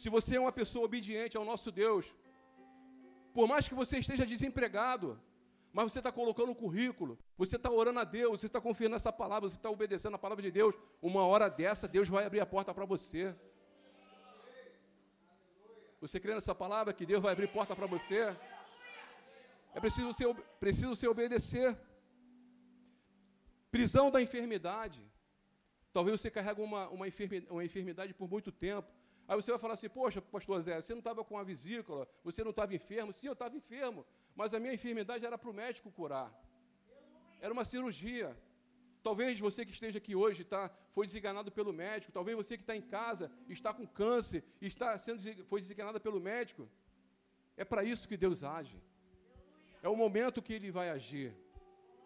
Se 0.00 0.08
você 0.16 0.36
é 0.36 0.40
uma 0.40 0.52
pessoa 0.52 0.84
obediente 0.84 1.36
ao 1.36 1.44
nosso 1.44 1.72
Deus, 1.72 2.14
por 3.32 3.48
mais 3.48 3.66
que 3.68 3.74
você 3.74 3.98
esteja 3.98 4.26
desempregado, 4.26 5.08
mas 5.72 5.90
você 5.90 6.00
está 6.00 6.12
colocando 6.12 6.52
o 6.52 6.54
currículo, 6.54 7.18
você 7.36 7.56
está 7.56 7.70
orando 7.70 8.00
a 8.00 8.04
Deus, 8.04 8.40
você 8.40 8.46
está 8.46 8.60
confiando 8.60 8.94
nessa 8.94 9.12
palavra, 9.12 9.48
você 9.48 9.56
está 9.56 9.70
obedecendo 9.70 10.14
a 10.14 10.18
palavra 10.18 10.42
de 10.42 10.50
Deus, 10.50 10.74
uma 11.00 11.26
hora 11.26 11.48
dessa, 11.48 11.88
Deus 11.88 12.08
vai 12.08 12.24
abrir 12.26 12.40
a 12.40 12.46
porta 12.46 12.74
para 12.74 12.84
você. 12.84 13.34
Você 16.00 16.20
crê 16.20 16.34
nessa 16.34 16.54
palavra 16.54 16.92
que 16.92 17.06
Deus 17.06 17.22
vai 17.22 17.32
abrir 17.32 17.48
porta 17.48 17.74
para 17.74 17.86
você? 17.86 18.36
É 19.74 19.80
preciso 19.80 20.12
ser, 20.12 20.34
preciso 20.60 20.94
ser 20.94 21.08
obedecer. 21.08 21.76
Prisão 23.70 24.10
da 24.10 24.20
enfermidade. 24.20 25.02
Talvez 25.92 26.20
você 26.20 26.30
carregue 26.30 26.60
uma, 26.60 26.88
uma, 26.88 27.08
enfermidade, 27.08 27.52
uma 27.52 27.64
enfermidade 27.64 28.14
por 28.14 28.28
muito 28.30 28.52
tempo. 28.52 28.90
Aí 29.28 29.34
você 29.34 29.50
vai 29.50 29.58
falar 29.58 29.74
assim, 29.74 29.88
poxa, 29.88 30.22
pastor 30.22 30.60
Zé, 30.60 30.80
você 30.80 30.92
não 30.92 31.00
estava 31.00 31.24
com 31.24 31.36
a 31.36 31.42
vesícula, 31.42 32.06
você 32.22 32.44
não 32.44 32.50
estava 32.50 32.74
enfermo? 32.74 33.12
Sim, 33.12 33.26
eu 33.26 33.32
estava 33.32 33.56
enfermo, 33.56 34.06
mas 34.34 34.54
a 34.54 34.60
minha 34.60 34.74
enfermidade 34.74 35.26
era 35.26 35.36
para 35.36 35.50
o 35.50 35.54
médico 35.54 35.90
curar. 35.90 36.32
Era 37.40 37.52
uma 37.52 37.64
cirurgia. 37.64 38.36
Talvez 39.02 39.38
você 39.38 39.64
que 39.64 39.72
esteja 39.72 39.98
aqui 39.98 40.14
hoje 40.16 40.44
tá, 40.44 40.70
foi 40.92 41.06
desenganado 41.06 41.50
pelo 41.50 41.72
médico. 41.72 42.12
Talvez 42.12 42.36
você 42.36 42.56
que 42.56 42.62
está 42.62 42.74
em 42.74 42.82
casa 42.82 43.30
está 43.48 43.72
com 43.72 43.86
câncer, 43.86 44.44
está 44.60 44.98
sendo 44.98 45.20
foi 45.44 45.60
desenganado 45.60 46.00
pelo 46.00 46.20
médico. 46.20 46.68
É 47.56 47.64
para 47.64 47.84
isso 47.84 48.08
que 48.08 48.16
Deus 48.16 48.44
age. 48.44 48.80
É 49.82 49.88
o 49.88 49.96
momento 49.96 50.42
que 50.42 50.54
Ele 50.54 50.70
vai 50.70 50.90
agir. 50.90 51.32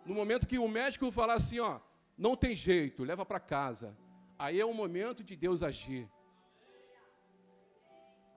No 0.05 0.15
momento 0.15 0.47
que 0.47 0.59
o 0.59 0.69
médico 0.69 1.11
falar 1.11 1.35
assim, 1.35 1.59
ó, 1.59 1.81
não 2.17 2.37
tem 2.37 2.55
jeito, 2.55 3.05
leva 3.05 3.25
para 3.25 3.41
casa. 3.41 3.97
Aí 4.39 4.61
é 4.61 4.65
o 4.65 4.75
momento 4.75 5.23
de 5.23 5.37
Deus 5.37 5.63
agir. 5.63 6.09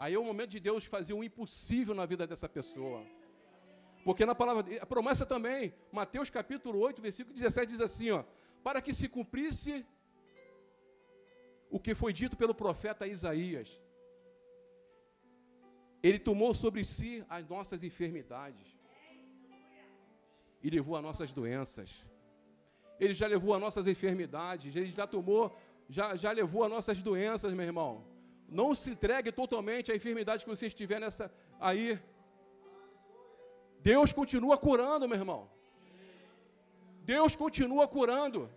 Aí 0.03 0.15
é 0.15 0.19
o 0.19 0.25
momento 0.29 0.51
de 0.55 0.59
Deus 0.59 0.83
fazer 0.83 1.13
o 1.13 1.23
impossível 1.23 1.93
na 1.99 2.05
vida 2.05 2.27
dessa 2.27 2.49
pessoa. 2.57 3.05
Porque 4.03 4.25
na 4.25 4.35
palavra, 4.35 4.63
a 4.81 4.85
promessa 4.85 5.25
também, 5.25 5.73
Mateus 5.99 6.29
capítulo 6.29 6.77
8, 6.79 7.01
versículo 7.01 7.33
17 7.33 7.67
diz 7.71 7.79
assim, 7.79 8.11
ó: 8.11 8.21
para 8.65 8.81
que 8.81 8.93
se 8.93 9.07
cumprisse 9.07 9.85
o 11.69 11.79
que 11.79 11.95
foi 11.95 12.11
dito 12.11 12.35
pelo 12.35 12.53
profeta 12.53 13.07
Isaías. 13.07 13.69
Ele 16.07 16.19
tomou 16.19 16.53
sobre 16.53 16.83
si 16.83 17.23
as 17.29 17.47
nossas 17.47 17.81
enfermidades 17.81 18.67
e 20.61 20.69
levou 20.69 20.97
as 20.97 21.03
nossas 21.09 21.31
doenças. 21.31 22.05
Ele 22.99 23.13
já 23.13 23.25
levou 23.25 23.55
as 23.55 23.61
nossas 23.61 23.87
enfermidades, 23.87 24.75
ele 24.75 24.91
já 24.91 25.07
tomou, 25.07 25.57
já, 25.87 26.17
já 26.17 26.31
levou 26.33 26.65
as 26.65 26.71
nossas 26.77 27.01
doenças, 27.01 27.53
meu 27.53 27.65
irmão. 27.65 28.12
Não 28.47 28.75
se 28.75 28.91
entregue 28.91 29.31
totalmente 29.31 29.91
à 29.91 29.95
enfermidade 29.95 30.43
que 30.43 30.49
você 30.49 30.67
estiver 30.67 30.99
nessa 30.99 31.31
aí. 31.59 31.99
Deus 33.81 34.13
continua 34.13 34.57
curando, 34.57 35.07
meu 35.07 35.17
irmão. 35.17 35.49
Deus 37.03 37.35
continua 37.35 37.87
curando. 37.87 38.49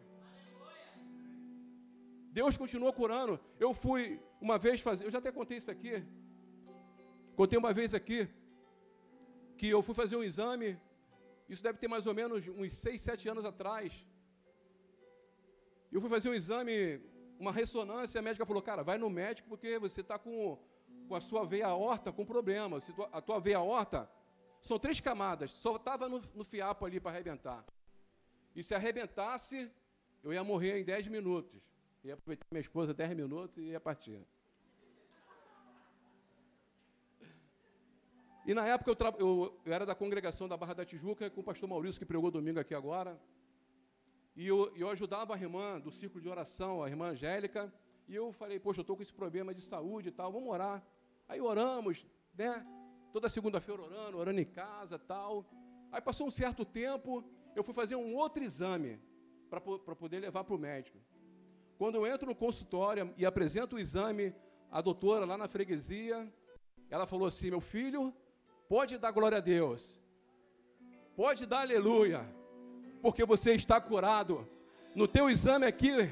Deus 2.39 2.57
continua 2.57 2.93
curando. 2.93 3.41
Eu 3.59 3.73
fui 3.73 4.21
uma 4.41 4.59
vez 4.59 4.81
fazer, 4.81 5.05
eu 5.05 5.11
já 5.11 5.19
até 5.19 5.33
contei 5.33 5.59
isso 5.59 5.71
aqui. 5.71 6.05
Contei 7.35 7.59
uma 7.59 7.73
vez 7.73 7.95
aqui 7.95 8.29
que 9.59 9.69
eu 9.69 9.83
fui 9.83 9.95
fazer 9.95 10.17
um 10.17 10.25
exame. 10.31 10.79
Isso 11.49 11.63
deve 11.63 11.79
ter 11.79 11.89
mais 11.89 12.07
ou 12.07 12.15
menos 12.15 12.47
uns 12.49 12.75
6, 12.75 13.01
7 13.01 13.29
anos 13.29 13.45
atrás. 13.45 14.07
Eu 15.91 16.01
fui 16.01 16.11
fazer 16.11 16.29
um 16.29 16.35
exame, 16.35 17.01
uma 17.39 17.53
ressonância, 17.53 18.19
a 18.19 18.23
médica 18.23 18.47
falou: 18.47 18.63
"Cara, 18.63 18.83
vai 18.83 18.99
no 18.99 19.11
médico 19.11 19.49
porque 19.49 19.79
você 19.79 20.01
está 20.01 20.19
com, 20.19 20.59
com 21.09 21.15
a 21.15 21.21
sua 21.21 21.45
veia 21.45 21.67
aorta 21.67 22.13
com 22.13 22.25
problema. 22.25 22.79
A 23.13 23.21
tua 23.21 23.39
veia 23.41 23.59
aorta 23.59 24.11
são 24.61 24.79
três 24.79 25.01
camadas, 25.01 25.53
só 25.53 25.77
estava 25.77 26.09
no, 26.09 26.21
no 26.35 26.45
fiapo 26.45 26.85
ali 26.85 26.99
para 26.99 27.13
arrebentar. 27.13 27.65
E 28.55 28.63
se 28.63 28.75
arrebentasse, 28.75 29.71
eu 30.25 30.33
ia 30.33 30.43
morrer 30.43 30.81
em 30.81 30.85
10 30.85 31.09
minutos. 31.09 31.63
Ia 32.03 32.15
aproveitar 32.15 32.47
minha 32.51 32.61
esposa 32.61 32.95
10 32.95 33.15
minutos 33.15 33.59
e 33.59 33.63
ia 33.63 33.81
partir. 33.81 34.27
E 38.47 38.55
na 38.55 38.67
época 38.67 38.91
eu, 38.91 38.97
eu, 39.19 39.61
era 39.65 39.85
da 39.85 39.95
congregação 39.95 40.49
da 40.49 40.57
Barra 40.57 40.75
da 40.75 40.85
Tijuca 40.85 41.29
com 41.29 41.41
o 41.41 41.45
pastor 41.45 41.69
Maurício, 41.69 41.99
que 41.99 42.07
pregou 42.07 42.31
domingo 42.31 42.61
aqui 42.61 42.75
agora. 42.75 43.21
E 44.37 44.47
eu, 44.47 44.71
eu 44.77 44.91
ajudava 44.91 45.35
a 45.35 45.39
irmã 45.39 45.81
do 45.81 45.91
círculo 45.91 46.21
de 46.21 46.29
oração, 46.29 46.83
a 46.83 46.89
irmã 46.89 47.09
Angélica. 47.09 47.73
E 48.07 48.15
eu 48.15 48.33
falei, 48.33 48.61
poxa, 48.61 48.81
eu 48.81 48.83
estou 48.83 48.95
com 48.95 49.03
esse 49.03 49.13
problema 49.13 49.55
de 49.55 49.63
saúde 49.63 50.11
e 50.11 50.13
tal, 50.13 50.31
vamos 50.31 50.51
orar. 50.51 50.85
Aí 51.27 51.41
oramos, 51.41 52.07
né? 52.37 52.65
Toda 53.13 53.31
segunda-feira 53.31 53.81
orando, 53.83 54.19
orando 54.19 54.39
em 54.39 54.45
casa 54.45 54.99
tal. 54.99 55.47
Aí 55.91 56.03
passou 56.03 56.27
um 56.27 56.31
certo 56.31 56.67
tempo, 56.67 57.25
eu 57.55 57.65
fui 57.65 57.73
fazer 57.73 57.97
um 57.97 58.15
outro 58.15 58.45
exame 58.45 59.01
para 59.49 59.61
poder 59.97 60.21
levar 60.21 60.45
para 60.45 60.55
o 60.55 60.59
médico. 60.59 60.99
Quando 61.79 61.95
eu 61.95 62.07
entro 62.07 62.29
no 62.29 62.35
consultório 62.35 63.15
e 63.17 63.25
apresento 63.25 63.77
o 63.77 63.79
exame 63.79 64.35
à 64.71 64.83
doutora 64.83 65.25
lá 65.25 65.39
na 65.39 65.49
freguesia, 65.49 66.31
ela 66.91 67.07
falou 67.07 67.27
assim: 67.27 67.51
meu 67.51 67.61
filho, 67.61 68.13
pode 68.69 68.99
dar 68.99 69.13
glória 69.13 69.39
a 69.39 69.41
Deus, 69.41 69.99
pode 71.15 71.47
dar 71.47 71.61
aleluia, 71.61 72.27
porque 73.03 73.25
você 73.25 73.55
está 73.55 73.81
curado. 73.81 74.49
No 74.95 75.07
teu 75.07 75.29
exame 75.29 75.67
aqui, 75.67 76.11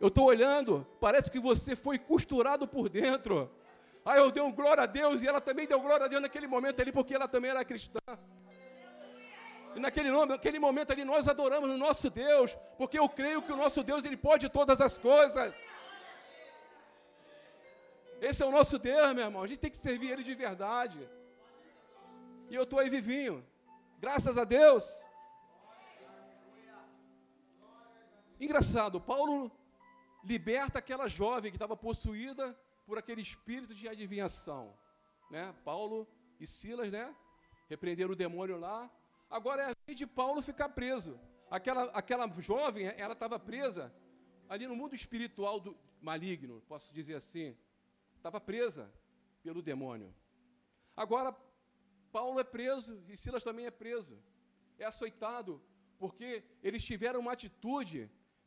eu 0.00 0.08
estou 0.08 0.26
olhando, 0.26 0.86
parece 1.00 1.30
que 1.30 1.40
você 1.40 1.76
foi 1.76 1.98
costurado 1.98 2.66
por 2.66 2.88
dentro. 2.88 3.50
Aí 4.04 4.18
eu 4.18 4.30
dei 4.30 4.42
um 4.42 4.52
glória 4.52 4.82
a 4.82 4.86
Deus 4.86 5.22
e 5.22 5.26
ela 5.26 5.40
também 5.40 5.66
deu 5.66 5.80
glória 5.80 6.04
a 6.04 6.08
Deus 6.08 6.20
naquele 6.20 6.46
momento 6.46 6.80
ali, 6.80 6.92
porque 6.92 7.14
ela 7.14 7.26
também 7.26 7.50
era 7.50 7.64
cristã. 7.64 8.00
E 9.74 9.80
naquele, 9.80 10.10
naquele 10.26 10.58
momento 10.58 10.92
ali 10.92 11.04
nós 11.04 11.26
adoramos 11.26 11.70
o 11.70 11.76
nosso 11.76 12.10
Deus, 12.10 12.56
porque 12.76 12.98
eu 12.98 13.08
creio 13.08 13.42
que 13.42 13.52
o 13.52 13.56
nosso 13.56 13.82
Deus 13.82 14.04
ele 14.04 14.16
pode 14.16 14.48
todas 14.48 14.80
as 14.80 14.98
coisas. 14.98 15.64
Esse 18.20 18.42
é 18.42 18.46
o 18.46 18.50
nosso 18.50 18.78
Deus, 18.78 19.12
meu 19.14 19.24
irmão. 19.24 19.42
A 19.42 19.46
gente 19.46 19.58
tem 19.58 19.70
que 19.70 19.76
servir 19.76 20.10
Ele 20.10 20.22
de 20.22 20.34
verdade. 20.34 20.98
E 22.48 22.54
eu 22.54 22.62
estou 22.62 22.78
aí 22.78 22.88
vivinho. 22.88 23.44
Graças 24.00 24.36
a 24.36 24.44
Deus. 24.44 25.04
Engraçado, 28.40 29.00
Paulo 29.00 29.50
liberta 30.22 30.78
aquela 30.78 31.08
jovem 31.08 31.50
que 31.50 31.56
estava 31.56 31.76
possuída 31.76 32.58
por 32.86 32.98
aquele 32.98 33.20
espírito 33.20 33.74
de 33.74 33.88
adivinhação. 33.88 34.76
Né? 35.30 35.54
Paulo 35.64 36.06
e 36.40 36.46
Silas, 36.46 36.90
né? 36.90 37.14
Repreenderam 37.68 38.12
o 38.12 38.16
demônio 38.16 38.58
lá, 38.58 38.90
Agora 39.34 39.62
é 39.62 39.70
a 39.70 39.74
vez 39.84 39.98
de 39.98 40.06
Paulo 40.06 40.40
ficar 40.40 40.68
preso. 40.68 41.18
Aquela, 41.50 41.84
aquela 41.86 42.28
jovem, 42.40 42.86
ela 42.96 43.14
estava 43.14 43.36
presa 43.36 43.92
ali 44.48 44.64
no 44.64 44.76
mundo 44.76 44.94
espiritual 44.94 45.58
do 45.58 45.76
maligno, 46.00 46.62
posso 46.68 46.94
dizer 46.94 47.16
assim. 47.16 47.56
Estava 48.16 48.40
presa 48.40 48.88
pelo 49.42 49.60
demônio. 49.60 50.14
Agora, 50.96 51.36
Paulo 52.16 52.38
é 52.42 52.46
preso 52.56 52.92
e 53.12 53.16
Silas 53.20 53.46
também 53.48 53.66
é 53.66 53.72
preso. 53.82 54.14
É 54.82 54.84
açoitado, 54.90 55.52
porque 56.02 56.28
eles 56.66 56.82
tiveram 56.90 57.18
uma 57.24 57.32
atitude 57.36 58.00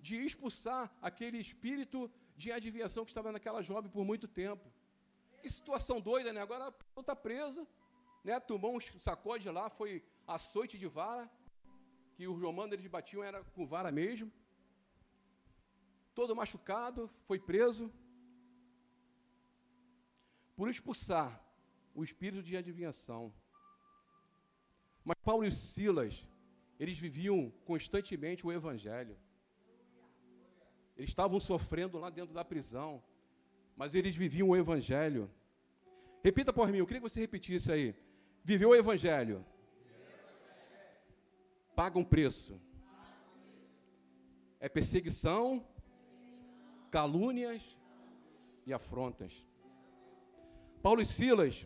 de 0.08 0.15
expulsar 0.27 0.84
aquele 1.01 1.38
espírito 1.45 1.99
de 2.41 2.47
adivinhação 2.58 3.03
que 3.03 3.12
estava 3.13 3.32
naquela 3.36 3.62
jovem 3.69 3.91
por 3.95 4.06
muito 4.12 4.27
tempo. 4.43 4.65
Que 5.41 5.49
situação 5.49 5.97
doida, 5.99 6.32
né? 6.32 6.41
Agora 6.41 6.65
Paulo 6.71 7.01
está 7.06 7.15
preso, 7.27 7.67
né? 8.23 8.39
Tomou 8.51 8.71
um 8.77 8.82
sacode 9.08 9.49
lá, 9.58 9.65
foi 9.69 9.91
açoite 10.36 10.77
de 10.84 10.88
vara, 10.99 11.25
que 12.15 12.25
os 12.27 12.39
romanos 12.41 12.73
eles 12.73 12.88
batiam 12.88 13.23
era 13.32 13.43
com 13.56 13.67
vara 13.73 13.91
mesmo. 13.91 14.32
Todo 16.19 16.38
machucado, 16.41 17.01
foi 17.27 17.39
preso 17.51 17.91
por 20.56 20.69
expulsar 20.69 21.30
o 21.93 22.01
espírito 22.08 22.43
de 22.43 22.56
adivinhação. 22.56 23.23
Mas 25.07 25.17
Paulo 25.23 25.45
e 25.45 25.51
Silas, 25.51 26.27
eles 26.77 26.97
viviam 26.97 27.49
constantemente 27.63 28.45
o 28.45 28.51
evangelho. 28.51 29.15
Eles 30.97 31.11
estavam 31.11 31.39
sofrendo 31.39 31.97
lá 31.97 32.09
dentro 32.09 32.33
da 32.33 32.43
prisão, 32.43 33.01
mas 33.73 33.95
eles 33.95 34.15
viviam 34.15 34.49
o 34.49 34.57
Evangelho. 34.57 35.29
Repita 36.23 36.51
por 36.51 36.67
mim, 36.69 36.79
eu 36.79 36.85
queria 36.87 36.99
que 36.99 37.09
você 37.09 37.21
repetisse 37.21 37.71
aí. 37.71 37.95
Viveu 38.43 38.69
o 38.69 38.75
Evangelho. 38.75 39.45
Paga 41.73 41.99
um 41.99 42.03
preço. 42.03 42.59
É 44.59 44.67
perseguição, 44.67 45.65
calúnias 46.89 47.77
e 48.65 48.73
afrontas. 48.73 49.31
Paulo 50.81 50.99
e 50.99 51.05
Silas, 51.05 51.65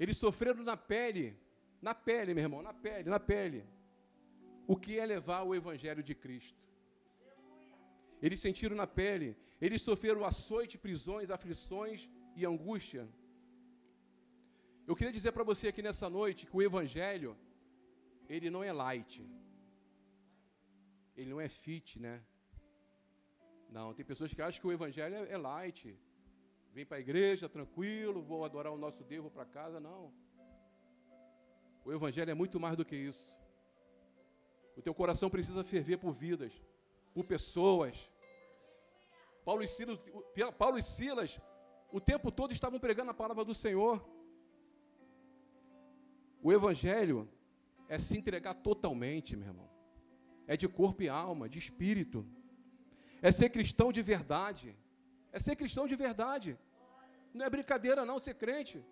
eles 0.00 0.18
sofreram 0.18 0.64
na 0.64 0.76
pele, 0.76 1.38
na 1.88 1.94
pele, 2.08 2.34
meu 2.34 2.44
irmão, 2.46 2.62
na 2.68 2.74
pele, 2.86 3.08
na 3.14 3.20
pele, 3.32 3.60
o 4.72 4.76
que 4.82 4.92
é 5.02 5.04
levar 5.14 5.42
o 5.48 5.54
Evangelho 5.60 6.02
de 6.08 6.14
Cristo. 6.22 6.60
Eles 8.24 8.40
sentiram 8.46 8.76
na 8.82 8.88
pele, 9.00 9.28
eles 9.66 9.82
sofreram 9.88 10.24
açoite, 10.32 10.82
prisões, 10.86 11.30
aflições 11.36 12.08
e 12.38 12.44
angústia. 12.52 13.04
Eu 14.88 14.96
queria 14.96 15.16
dizer 15.18 15.32
para 15.36 15.48
você 15.50 15.68
aqui 15.68 15.82
nessa 15.88 16.08
noite 16.18 16.46
que 16.48 16.56
o 16.58 16.64
Evangelho, 16.70 17.32
ele 18.34 18.50
não 18.54 18.64
é 18.68 18.72
light, 18.72 19.16
ele 21.16 21.30
não 21.34 21.40
é 21.46 21.48
fit, 21.48 22.00
né? 22.06 22.16
Não, 23.76 23.88
tem 23.96 24.04
pessoas 24.12 24.34
que 24.34 24.42
acham 24.42 24.60
que 24.60 24.70
o 24.70 24.76
Evangelho 24.78 25.14
é, 25.14 25.24
é 25.36 25.38
light, 25.50 25.82
vem 26.76 26.84
para 26.84 26.98
a 26.98 27.04
igreja 27.06 27.48
tranquilo, 27.48 28.28
vou 28.30 28.44
adorar 28.44 28.72
o 28.72 28.82
nosso 28.86 29.04
Deus, 29.12 29.22
vou 29.28 29.34
para 29.38 29.52
casa. 29.58 29.78
Não. 29.78 30.25
O 31.86 31.92
Evangelho 31.92 32.32
é 32.32 32.34
muito 32.34 32.58
mais 32.58 32.76
do 32.76 32.84
que 32.84 32.96
isso. 32.96 33.26
O 34.76 34.82
teu 34.82 34.92
coração 34.92 35.30
precisa 35.30 35.62
ferver 35.62 35.98
por 35.98 36.12
vidas, 36.12 36.52
por 37.14 37.24
pessoas. 37.24 38.10
Paulo 39.44 39.62
e 39.62 39.68
Silas, 39.68 39.96
Paulo 40.58 40.78
e 40.78 40.82
Silas 40.82 41.38
o 41.92 42.00
tempo 42.00 42.32
todo 42.32 42.50
estavam 42.52 42.80
pregando 42.80 43.12
a 43.12 43.14
palavra 43.14 43.44
do 43.44 43.54
Senhor. 43.54 44.04
O 46.42 46.52
Evangelho 46.52 47.28
é 47.88 48.00
se 48.00 48.18
entregar 48.18 48.54
totalmente, 48.54 49.36
meu 49.36 49.46
irmão. 49.46 49.70
É 50.48 50.56
de 50.56 50.66
corpo 50.66 51.04
e 51.04 51.08
alma, 51.08 51.48
de 51.48 51.60
espírito. 51.60 52.26
É 53.22 53.30
ser 53.30 53.48
cristão 53.50 53.92
de 53.92 54.02
verdade. 54.02 54.76
É 55.32 55.38
ser 55.38 55.54
cristão 55.54 55.86
de 55.86 55.94
verdade. 55.94 56.58
Não 57.32 57.46
é 57.46 57.48
brincadeira, 57.48 58.04
não, 58.04 58.18
ser 58.18 58.34
crente. 58.34 58.84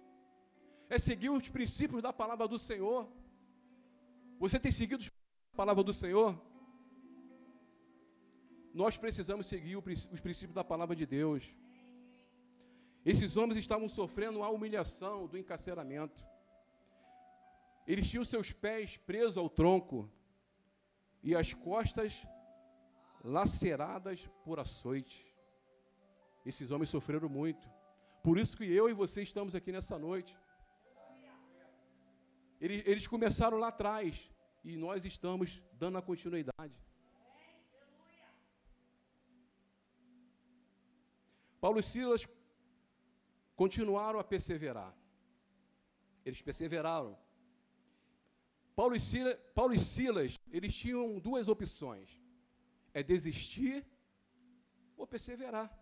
É 0.88 0.98
seguir 0.98 1.30
os 1.30 1.48
princípios 1.48 2.02
da 2.02 2.12
palavra 2.12 2.46
do 2.46 2.58
Senhor. 2.58 3.08
Você 4.38 4.58
tem 4.58 4.72
seguido 4.72 5.04
a 5.52 5.56
palavra 5.56 5.82
do 5.82 5.92
Senhor? 5.92 6.40
Nós 8.72 8.96
precisamos 8.96 9.46
seguir 9.46 9.76
os 9.76 10.20
princípios 10.20 10.54
da 10.54 10.64
palavra 10.64 10.96
de 10.96 11.06
Deus. 11.06 11.54
Esses 13.04 13.36
homens 13.36 13.58
estavam 13.58 13.88
sofrendo 13.88 14.42
a 14.42 14.48
humilhação 14.48 15.26
do 15.26 15.38
encarceramento. 15.38 16.24
Eles 17.86 18.08
tinham 18.08 18.24
seus 18.24 18.50
pés 18.50 18.96
presos 18.96 19.36
ao 19.36 19.48
tronco 19.48 20.10
e 21.22 21.34
as 21.34 21.52
costas 21.54 22.26
laceradas 23.22 24.28
por 24.44 24.58
açoite. 24.58 25.24
Esses 26.44 26.70
homens 26.70 26.90
sofreram 26.90 27.28
muito. 27.28 27.70
Por 28.22 28.38
isso 28.38 28.56
que 28.56 28.64
eu 28.64 28.88
e 28.88 28.92
você 28.92 29.22
estamos 29.22 29.54
aqui 29.54 29.70
nessa 29.70 29.98
noite. 29.98 30.36
Eles, 32.60 32.86
eles 32.86 33.06
começaram 33.06 33.58
lá 33.58 33.68
atrás 33.68 34.30
e 34.62 34.76
nós 34.76 35.04
estamos 35.04 35.62
dando 35.72 35.98
a 35.98 36.02
continuidade. 36.02 36.74
Paulo 41.60 41.80
e 41.80 41.82
Silas 41.82 42.28
continuaram 43.56 44.18
a 44.18 44.24
perseverar. 44.24 44.94
Eles 46.24 46.40
perseveraram. 46.42 47.16
Paulo 48.74 48.96
e, 48.96 49.00
Silas, 49.00 49.38
Paulo 49.54 49.72
e 49.72 49.78
Silas, 49.78 50.38
eles 50.50 50.74
tinham 50.74 51.18
duas 51.18 51.48
opções: 51.48 52.20
é 52.92 53.02
desistir 53.02 53.86
ou 54.96 55.06
perseverar. 55.06 55.72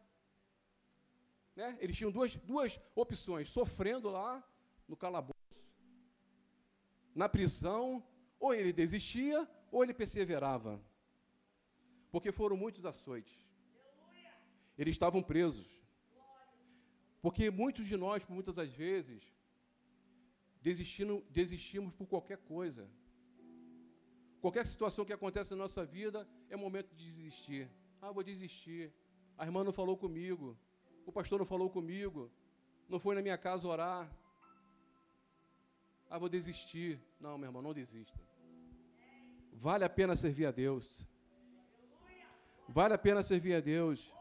Né? 1.56 1.76
Eles 1.80 1.96
tinham 1.96 2.10
duas, 2.10 2.36
duas 2.36 2.78
opções: 2.94 3.48
sofrendo 3.48 4.10
lá 4.10 4.42
no 4.86 4.96
calabouço, 4.96 5.41
na 7.14 7.28
prisão, 7.28 8.02
ou 8.38 8.54
ele 8.54 8.72
desistia, 8.72 9.48
ou 9.70 9.82
ele 9.82 9.94
perseverava. 9.94 10.80
Porque 12.10 12.30
foram 12.32 12.56
muitos 12.56 12.84
açoites. 12.84 13.38
Eles 14.76 14.94
estavam 14.94 15.22
presos. 15.22 15.68
Porque 17.20 17.50
muitos 17.50 17.86
de 17.86 17.96
nós, 17.96 18.26
muitas 18.26 18.56
das 18.56 18.70
vezes, 18.70 19.22
desistimos 21.30 21.92
por 21.94 22.06
qualquer 22.06 22.38
coisa. 22.38 22.90
Qualquer 24.40 24.66
situação 24.66 25.04
que 25.04 25.12
acontece 25.12 25.52
na 25.52 25.58
nossa 25.58 25.84
vida 25.84 26.28
é 26.48 26.56
momento 26.56 26.94
de 26.94 27.04
desistir. 27.04 27.70
Ah, 28.00 28.10
vou 28.10 28.24
desistir. 28.24 28.92
A 29.38 29.44
irmã 29.44 29.62
não 29.62 29.72
falou 29.72 29.96
comigo 29.96 30.58
o 31.06 31.12
pastor 31.12 31.38
não 31.38 31.46
falou 31.46 31.68
comigo, 31.68 32.30
não 32.88 32.98
foi 32.98 33.14
na 33.14 33.22
minha 33.22 33.38
casa 33.38 33.66
orar. 33.66 34.10
Ah, 36.12 36.18
vou 36.18 36.28
desistir. 36.28 37.00
Não, 37.18 37.38
meu 37.38 37.48
irmão, 37.48 37.62
não 37.66 37.72
desista. 37.72 38.20
Vale 39.66 39.84
a 39.84 39.88
pena 39.98 40.14
servir 40.14 40.44
a 40.44 40.50
Deus. 40.50 40.86
Vale 42.68 42.92
a 42.92 42.98
pena 42.98 43.22
servir 43.22 43.54
a 43.54 43.60
Deus. 43.60 44.12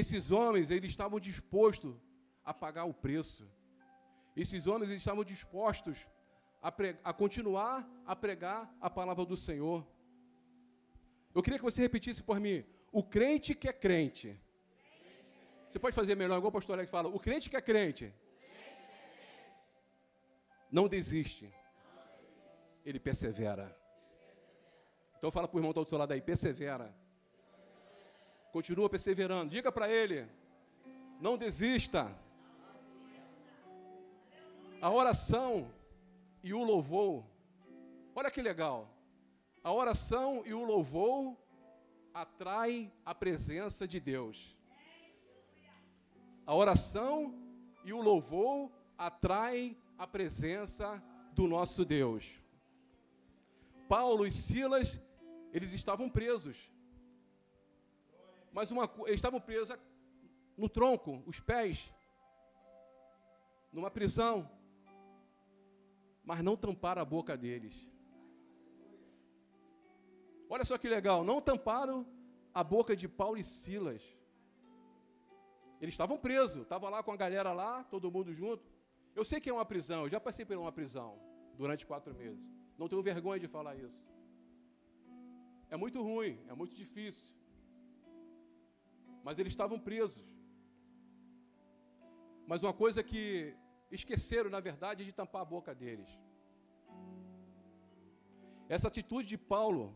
Esses 0.00 0.30
homens, 0.30 0.70
eles 0.70 0.90
estavam 0.90 1.18
dispostos 1.18 1.96
a 2.44 2.52
pagar 2.52 2.84
o 2.84 2.92
preço. 2.92 3.48
Esses 4.36 4.66
homens 4.66 4.90
eles 4.90 5.00
estavam 5.00 5.24
dispostos 5.24 6.06
a, 6.60 6.70
pregar, 6.70 7.00
a 7.02 7.12
continuar 7.22 7.88
a 8.04 8.14
pregar 8.14 8.60
a 8.78 8.90
palavra 8.90 9.24
do 9.24 9.36
Senhor. 9.48 9.80
Eu 11.34 11.42
queria 11.42 11.58
que 11.58 11.70
você 11.70 11.80
repetisse 11.80 12.22
por 12.22 12.38
mim: 12.38 12.58
o 12.92 13.02
crente 13.02 13.54
que 13.54 13.66
é 13.66 13.72
crente 13.72 14.38
você 15.76 15.78
pode 15.78 15.96
fazer 15.96 16.14
melhor, 16.14 16.36
igual 16.38 16.48
o 16.48 16.52
pastor 16.52 16.74
Alex 16.74 16.90
fala. 16.90 17.08
O 17.08 17.18
crente 17.18 17.50
que 17.50 17.56
é 17.56 17.60
crente, 17.60 18.12
não 20.70 20.88
desiste. 20.88 21.52
Ele 22.84 23.00
persevera. 23.00 23.76
Então 25.18 25.30
fala 25.30 25.48
para 25.48 25.56
o 25.56 25.58
irmão 25.58 25.70
está 25.70 25.82
do 25.82 25.88
seu 25.88 25.98
lado 25.98 26.12
aí, 26.12 26.20
persevera. 26.20 26.94
Continua 28.52 28.88
perseverando. 28.88 29.50
Diga 29.50 29.72
para 29.72 29.90
ele, 29.90 30.28
não 31.20 31.36
desista. 31.36 32.14
A 34.80 34.90
oração 34.90 35.70
e 36.42 36.52
o 36.52 36.62
louvor. 36.62 37.24
Olha 38.14 38.30
que 38.30 38.40
legal. 38.40 38.88
A 39.64 39.72
oração 39.72 40.42
e 40.46 40.54
o 40.54 40.62
louvor 40.62 41.36
atraem 42.14 42.92
a 43.04 43.14
presença 43.14 43.86
de 43.86 43.98
Deus. 43.98 44.56
A 46.46 46.54
oração 46.54 47.34
e 47.84 47.92
o 47.92 48.00
louvor 48.00 48.70
atraem 48.96 49.76
a 49.98 50.06
presença 50.06 51.02
do 51.32 51.46
nosso 51.46 51.84
Deus. 51.84 52.42
Paulo 53.88 54.26
e 54.26 54.32
Silas, 54.32 55.00
eles 55.52 55.72
estavam 55.72 56.08
presos. 56.08 56.72
Mas 58.52 58.70
uma, 58.70 58.90
eles 59.06 59.16
estavam 59.16 59.40
presos 59.40 59.76
no 60.56 60.68
tronco, 60.68 61.22
os 61.26 61.40
pés, 61.40 61.92
numa 63.72 63.90
prisão. 63.90 64.50
Mas 66.24 66.42
não 66.42 66.56
tamparam 66.56 67.02
a 67.02 67.04
boca 67.04 67.36
deles. 67.36 67.88
Olha 70.48 70.64
só 70.64 70.78
que 70.78 70.88
legal, 70.88 71.24
não 71.24 71.40
tamparam 71.40 72.06
a 72.52 72.62
boca 72.64 72.96
de 72.96 73.08
Paulo 73.08 73.36
e 73.36 73.44
Silas. 73.44 74.02
Eles 75.80 75.92
estavam 75.92 76.16
presos, 76.16 76.62
estavam 76.62 76.88
lá 76.88 77.02
com 77.02 77.12
a 77.12 77.16
galera 77.16 77.52
lá, 77.52 77.84
todo 77.84 78.10
mundo 78.10 78.32
junto. 78.32 78.75
Eu 79.18 79.24
sei 79.24 79.40
que 79.40 79.48
é 79.48 79.52
uma 79.58 79.64
prisão, 79.64 80.00
eu 80.02 80.10
já 80.14 80.20
passei 80.20 80.44
por 80.44 80.56
uma 80.58 80.70
prisão 80.78 81.18
durante 81.60 81.86
quatro 81.90 82.14
meses. 82.14 82.44
Não 82.78 82.88
tenho 82.90 83.02
vergonha 83.02 83.40
de 83.40 83.48
falar 83.48 83.74
isso. 83.74 84.02
É 85.70 85.76
muito 85.84 86.02
ruim, 86.02 86.38
é 86.46 86.54
muito 86.54 86.74
difícil. 86.82 87.34
Mas 89.24 89.38
eles 89.38 89.52
estavam 89.54 89.78
presos. 89.80 90.26
Mas 92.46 92.62
uma 92.62 92.74
coisa 92.82 93.02
que 93.02 93.56
esqueceram, 93.90 94.50
na 94.50 94.60
verdade, 94.60 95.02
é 95.02 95.06
de 95.06 95.12
tampar 95.12 95.42
a 95.42 95.50
boca 95.56 95.74
deles. 95.74 96.10
Essa 98.68 98.88
atitude 98.88 99.26
de 99.28 99.38
Paulo 99.38 99.94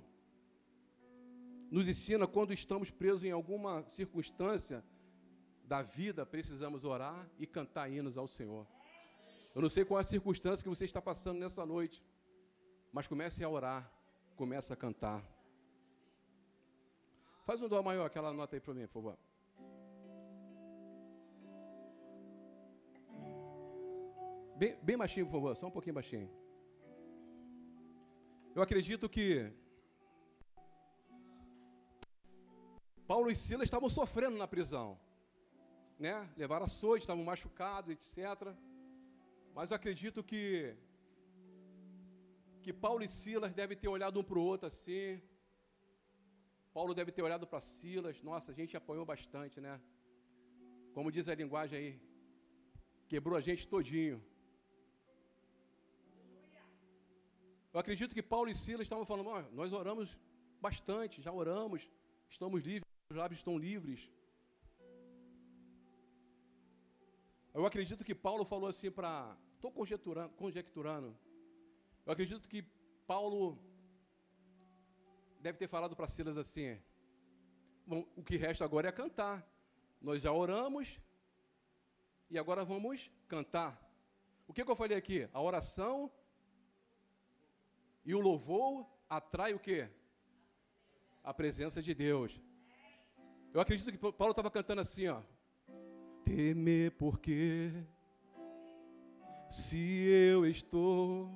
nos 1.71 1.87
ensina 1.87 2.27
quando 2.27 2.53
estamos 2.55 2.91
presos 2.91 3.23
em 3.23 3.31
alguma 3.31 3.85
circunstância 3.89 4.83
da 5.65 5.83
vida, 5.83 6.25
precisamos 6.25 6.85
orar 6.85 7.29
e 7.39 7.47
cantar 7.47 7.89
hinos 7.93 8.17
ao 8.17 8.27
Senhor. 8.27 8.67
Eu 9.55 9.63
não 9.63 9.69
sei 9.69 9.85
qual 9.85 9.99
é 9.99 10.03
a 10.03 10.05
circunstância 10.05 10.63
que 10.63 10.69
você 10.69 10.85
está 10.85 11.03
passando 11.03 11.39
nessa 11.41 11.67
noite, 11.67 12.05
mas 12.93 13.09
comece 13.09 13.43
a 13.43 13.49
orar, 13.49 13.91
comece 14.37 14.73
a 14.73 14.77
cantar. 14.77 15.23
Faz 17.45 17.61
um 17.61 17.69
dó 17.69 17.83
maior, 17.83 18.07
aquela 18.07 18.33
nota 18.33 18.55
aí 18.57 18.61
para 18.61 18.75
mim, 18.75 18.87
por 18.87 19.03
favor. 19.03 19.19
Bem, 24.57 24.79
bem 24.83 24.97
baixinho, 24.97 25.27
por 25.27 25.33
favor, 25.33 25.57
só 25.57 25.67
um 25.67 25.71
pouquinho 25.71 25.95
baixinho. 25.95 26.31
Eu 28.55 28.63
acredito 28.63 29.09
que 29.09 29.51
Paulo 33.07 33.31
e 33.31 33.35
Silas 33.35 33.65
estavam 33.65 33.91
sofrendo 33.91 34.37
na 34.37 34.47
prisão, 34.47 35.01
né? 35.99 36.31
Levaram 36.37 36.67
açoite, 36.67 37.03
estavam 37.03 37.25
machucados, 37.25 37.91
etc. 37.91 38.55
Mas 39.55 39.73
acredito 39.73 40.23
que 40.31 40.77
que 42.65 42.73
Paulo 42.85 43.03
e 43.05 43.09
Silas 43.09 43.53
devem 43.61 43.77
ter 43.83 43.89
olhado 43.89 44.21
um 44.21 44.27
para 44.31 44.39
o 44.39 44.47
outro 44.53 44.67
assim. 44.73 45.21
Paulo 46.77 46.93
deve 46.99 47.11
ter 47.17 47.23
olhado 47.23 47.47
para 47.47 47.61
Silas. 47.61 48.23
Nossa, 48.23 48.53
a 48.53 48.55
gente 48.59 48.77
apanhou 48.81 49.05
bastante, 49.13 49.61
né? 49.67 49.75
Como 50.95 51.13
diz 51.17 51.29
a 51.29 51.35
linguagem 51.35 51.79
aí, 51.79 51.91
quebrou 53.09 53.37
a 53.37 53.41
gente 53.49 53.67
todinho. 53.75 54.19
Eu 57.73 57.81
acredito 57.83 58.15
que 58.17 58.23
Paulo 58.35 58.51
e 58.51 58.55
Silas 58.55 58.87
estavam 58.87 59.05
falando, 59.05 59.49
nós 59.61 59.73
oramos 59.73 60.19
bastante, 60.61 61.23
já 61.27 61.33
oramos, 61.33 61.89
estamos 62.29 62.63
livres, 62.63 62.89
os 63.11 63.17
lábios 63.17 63.41
estão 63.41 63.57
livres. 63.57 64.11
Eu 67.53 67.67
acredito 67.67 68.05
que 68.05 68.15
Paulo 68.15 68.45
falou 68.45 68.69
assim 68.69 68.91
para. 68.91 69.37
Estou 69.55 69.73
conjecturando, 69.73 70.31
conjecturando. 70.35 71.17
Eu 72.07 72.13
acredito 72.13 72.49
que 72.49 72.63
Paulo 73.07 73.59
deve 75.41 75.59
ter 75.59 75.69
falado 75.69 75.97
para 75.97 76.09
Silas 76.09 76.39
assim: 76.39 76.79
bom, 77.87 78.07
o 78.17 78.23
que 78.23 78.37
resta 78.37 78.65
agora 78.65 78.89
é 78.89 78.93
cantar. 78.93 79.47
Nós 80.01 80.23
já 80.23 80.33
oramos 80.33 81.01
e 82.31 82.39
agora 82.39 82.65
vamos 82.65 83.11
cantar. 83.29 83.79
O 84.47 84.53
que, 84.53 84.65
que 84.65 84.71
eu 84.71 84.77
falei 84.77 84.97
aqui? 84.97 85.29
A 85.33 85.41
oração 85.41 86.11
e 88.05 88.15
o 88.15 88.21
louvor 88.21 88.87
atrai 89.09 89.53
o 89.55 89.59
quê? 89.59 89.89
A 91.23 91.35
presença 91.35 91.83
de 91.83 91.95
Deus. 91.95 92.41
Eu 93.53 93.61
acredito 93.61 93.91
que 93.91 93.99
Paulo 93.99 94.31
estava 94.31 94.51
cantando 94.51 94.81
assim, 94.81 95.09
ó. 95.09 95.21
Temer 96.31 96.93
porque 96.93 97.73
se 99.51 100.07
eu 100.07 100.47
estou 100.47 101.29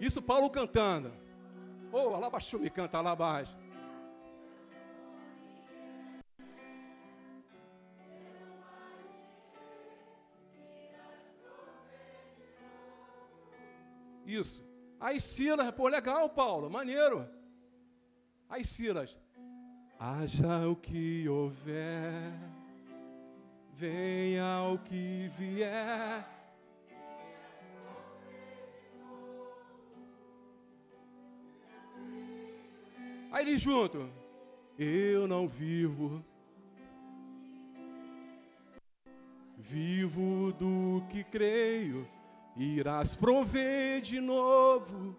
Isso 0.00 0.22
Paulo 0.22 0.48
cantando. 0.48 1.12
Oh, 1.92 2.14
alabaxu 2.14 2.58
me 2.58 2.70
canta 2.70 2.98
lá 3.02 3.10
abaixo. 3.10 3.54
Isso. 14.24 14.66
Aí 14.98 15.20
Silas, 15.20 15.70
pô, 15.72 15.88
legal, 15.88 16.28
Paulo, 16.30 16.70
maneiro. 16.70 17.28
Aí 18.48 18.64
Silas, 18.64 19.16
haja 19.98 20.68
o 20.68 20.76
que 20.76 21.28
houver, 21.28 22.32
venha 23.72 24.62
o 24.72 24.78
que 24.78 25.28
vier. 25.38 26.26
Aí 33.32 33.46
ele 33.46 33.58
junto, 33.58 34.08
eu 34.78 35.26
não 35.26 35.46
vivo, 35.46 36.24
vivo 39.58 40.52
do 40.52 41.02
que 41.08 41.22
creio 41.24 42.08
irás 42.56 43.14
prover 43.14 44.00
de 44.00 44.20
novo. 44.20 45.14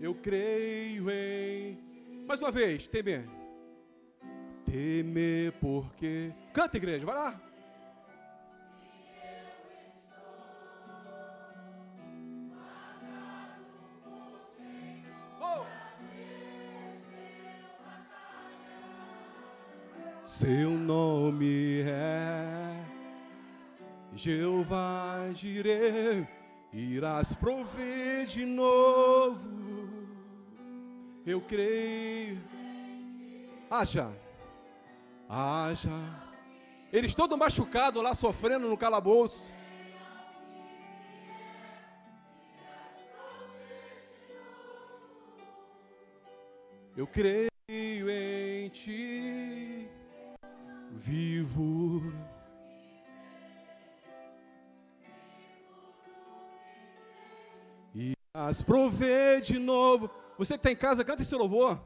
Eu 0.00 0.14
creio 0.14 1.10
em. 1.10 1.91
Mais 2.26 2.40
uma 2.40 2.50
vez, 2.50 2.86
temer. 2.88 3.28
Temer 4.64 5.52
porque. 5.60 6.32
Canta, 6.52 6.76
igreja, 6.76 7.04
vai 7.04 7.14
lá. 7.14 7.40
Oh! 15.40 15.64
Seu 20.24 20.70
nome 20.70 21.82
é 21.82 22.82
Jeová 24.14 25.30
Jireh, 25.34 26.26
irás 26.72 27.34
prover 27.34 28.26
de 28.26 28.44
novo. 28.44 29.61
Eu 31.24 31.40
creio. 31.40 32.42
Haja, 33.70 34.12
haja. 35.28 35.90
Eles 36.92 37.14
todos 37.14 37.38
machucados 37.38 38.02
lá, 38.02 38.14
sofrendo 38.14 38.68
no 38.68 38.76
calabouço. 38.76 39.52
Eu 46.96 47.06
creio 47.06 47.48
em 48.10 48.68
ti, 48.68 49.88
vivo 50.90 52.12
As 58.34 58.62
prover 58.62 59.42
de 59.42 59.58
novo. 59.58 60.10
Você 60.44 60.54
que 60.54 60.58
está 60.58 60.72
em 60.72 60.76
casa, 60.76 61.04
canta 61.04 61.22
esse 61.22 61.36
louvor. 61.36 61.80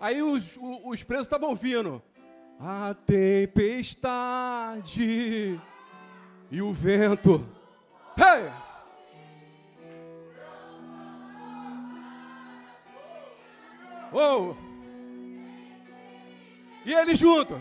Aí 0.00 0.22
os, 0.22 0.56
os, 0.56 0.80
os 0.82 1.02
presos 1.02 1.26
estavam 1.26 1.50
ouvindo. 1.50 2.02
A 2.58 2.94
tempestade 3.04 4.00
e 6.50 6.62
o 6.62 6.72
vento. 6.72 7.46
Hey! 8.16 8.50
Oh! 14.10 14.54
E 16.86 16.94
ele 16.94 17.14
junto. 17.14 17.60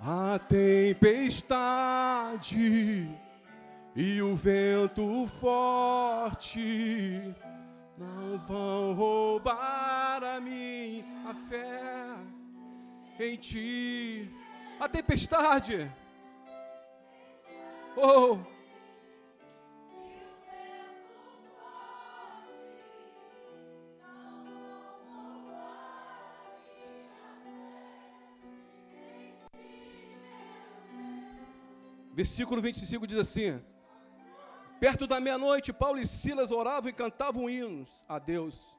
A 0.00 0.40
tempestade 0.40 1.16
e 4.00 4.22
o 4.22 4.36
vento 4.36 5.26
forte 5.40 7.34
não 7.98 8.38
vão 8.46 8.94
roubar 8.94 10.22
a 10.22 10.40
mim 10.40 11.04
a 11.26 11.34
fé 11.34 12.14
em 13.18 13.36
ti. 13.36 14.30
A 14.78 14.88
tempestade. 14.88 15.90
Oh. 17.96 18.38
Versículo 32.14 32.62
25 32.62 33.04
diz 33.08 33.18
assim: 33.18 33.60
Perto 34.80 35.08
da 35.08 35.20
meia-noite, 35.20 35.72
Paulo 35.72 35.98
e 35.98 36.06
Silas 36.06 36.52
oravam 36.52 36.88
e 36.88 36.92
cantavam 36.92 37.50
hinos 37.50 38.04
a 38.08 38.18
Deus. 38.20 38.76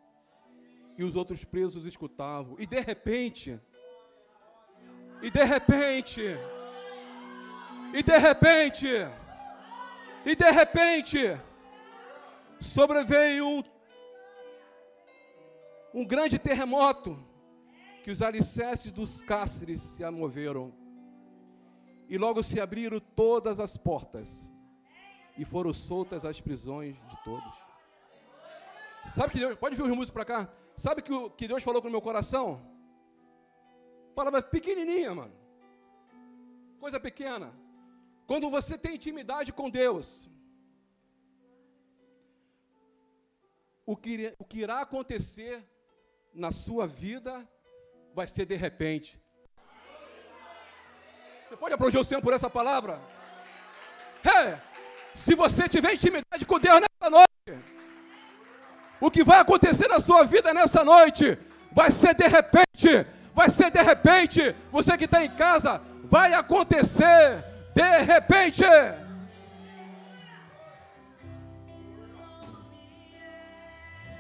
E 0.97 1.03
os 1.03 1.13
outros 1.15 1.43
presos 1.43 1.85
escutavam. 1.85 2.55
E 2.57 2.65
de 2.65 2.79
repente, 2.79 3.59
e 5.21 5.29
de 5.29 5.43
repente, 5.43 6.21
e 7.93 8.01
de 8.01 8.17
repente, 8.17 8.87
e 10.25 10.35
de 10.35 10.51
repente, 10.51 11.37
sobreveio 12.61 13.45
um, 13.45 13.63
um 15.93 16.05
grande 16.05 16.39
terremoto 16.39 17.21
que 18.05 18.11
os 18.11 18.21
alicerces 18.21 18.93
dos 18.93 19.21
cárceres 19.21 19.81
se 19.81 20.09
moveram. 20.09 20.73
E 22.07 22.17
logo 22.17 22.41
se 22.41 22.59
abriram 22.59 23.01
todas 23.01 23.59
as 23.59 23.75
portas 23.75 24.48
e 25.39 25.45
foram 25.45 25.73
soltas 25.73 26.25
as 26.25 26.41
prisões 26.41 26.95
de 27.09 27.23
todos. 27.23 27.53
Sabe 29.07 29.31
que 29.31 29.39
Deus, 29.39 29.55
pode 29.55 29.73
vir 29.77 29.83
os 29.83 29.89
músicos 29.89 30.11
para 30.11 30.25
cá? 30.25 30.53
Sabe 30.75 31.01
que 31.01 31.13
o 31.13 31.29
que 31.29 31.47
Deus 31.47 31.63
falou 31.63 31.81
com 31.81 31.87
o 31.87 31.91
meu 31.91 32.01
coração? 32.01 32.61
Palavra 34.13 34.41
pequenininha, 34.41 35.15
mano. 35.15 35.33
Coisa 36.77 36.99
pequena. 36.99 37.53
Quando 38.27 38.49
você 38.49 38.77
tem 38.77 38.95
intimidade 38.95 39.53
com 39.53 39.69
Deus, 39.69 40.29
o 43.85 43.95
que, 43.95 44.35
o 44.37 44.43
que 44.43 44.59
irá 44.59 44.81
acontecer 44.81 45.65
na 46.33 46.51
sua 46.51 46.85
vida 46.85 47.49
vai 48.13 48.27
ser 48.27 48.45
de 48.45 48.57
repente. 48.57 49.17
Você 51.47 51.55
pode 51.55 51.73
aplaudir 51.75 51.97
o 51.97 52.03
Senhor 52.03 52.21
por 52.21 52.33
essa 52.33 52.49
palavra? 52.49 53.01
É, 54.23 54.68
se 55.25 55.35
você 55.35 55.67
tiver 55.67 55.93
intimidade 55.93 56.45
com 56.45 56.59
Deus 56.59 56.81
nessa 56.81 57.09
noite, 57.09 57.63
o 59.01 59.11
que 59.11 59.23
vai 59.23 59.39
acontecer 59.39 59.87
na 59.87 59.99
sua 59.99 60.23
vida 60.23 60.53
nessa 60.53 60.83
noite 60.83 61.37
vai 61.71 61.91
ser 61.91 62.13
de 62.15 62.27
repente, 62.27 63.05
vai 63.35 63.49
ser 63.49 63.69
de 63.69 63.81
repente. 63.81 64.55
Você 64.71 64.97
que 64.97 65.05
está 65.05 65.23
em 65.23 65.29
casa, 65.29 65.81
vai 66.05 66.33
acontecer 66.33 67.43
de 67.75 67.99
repente. 68.03 68.63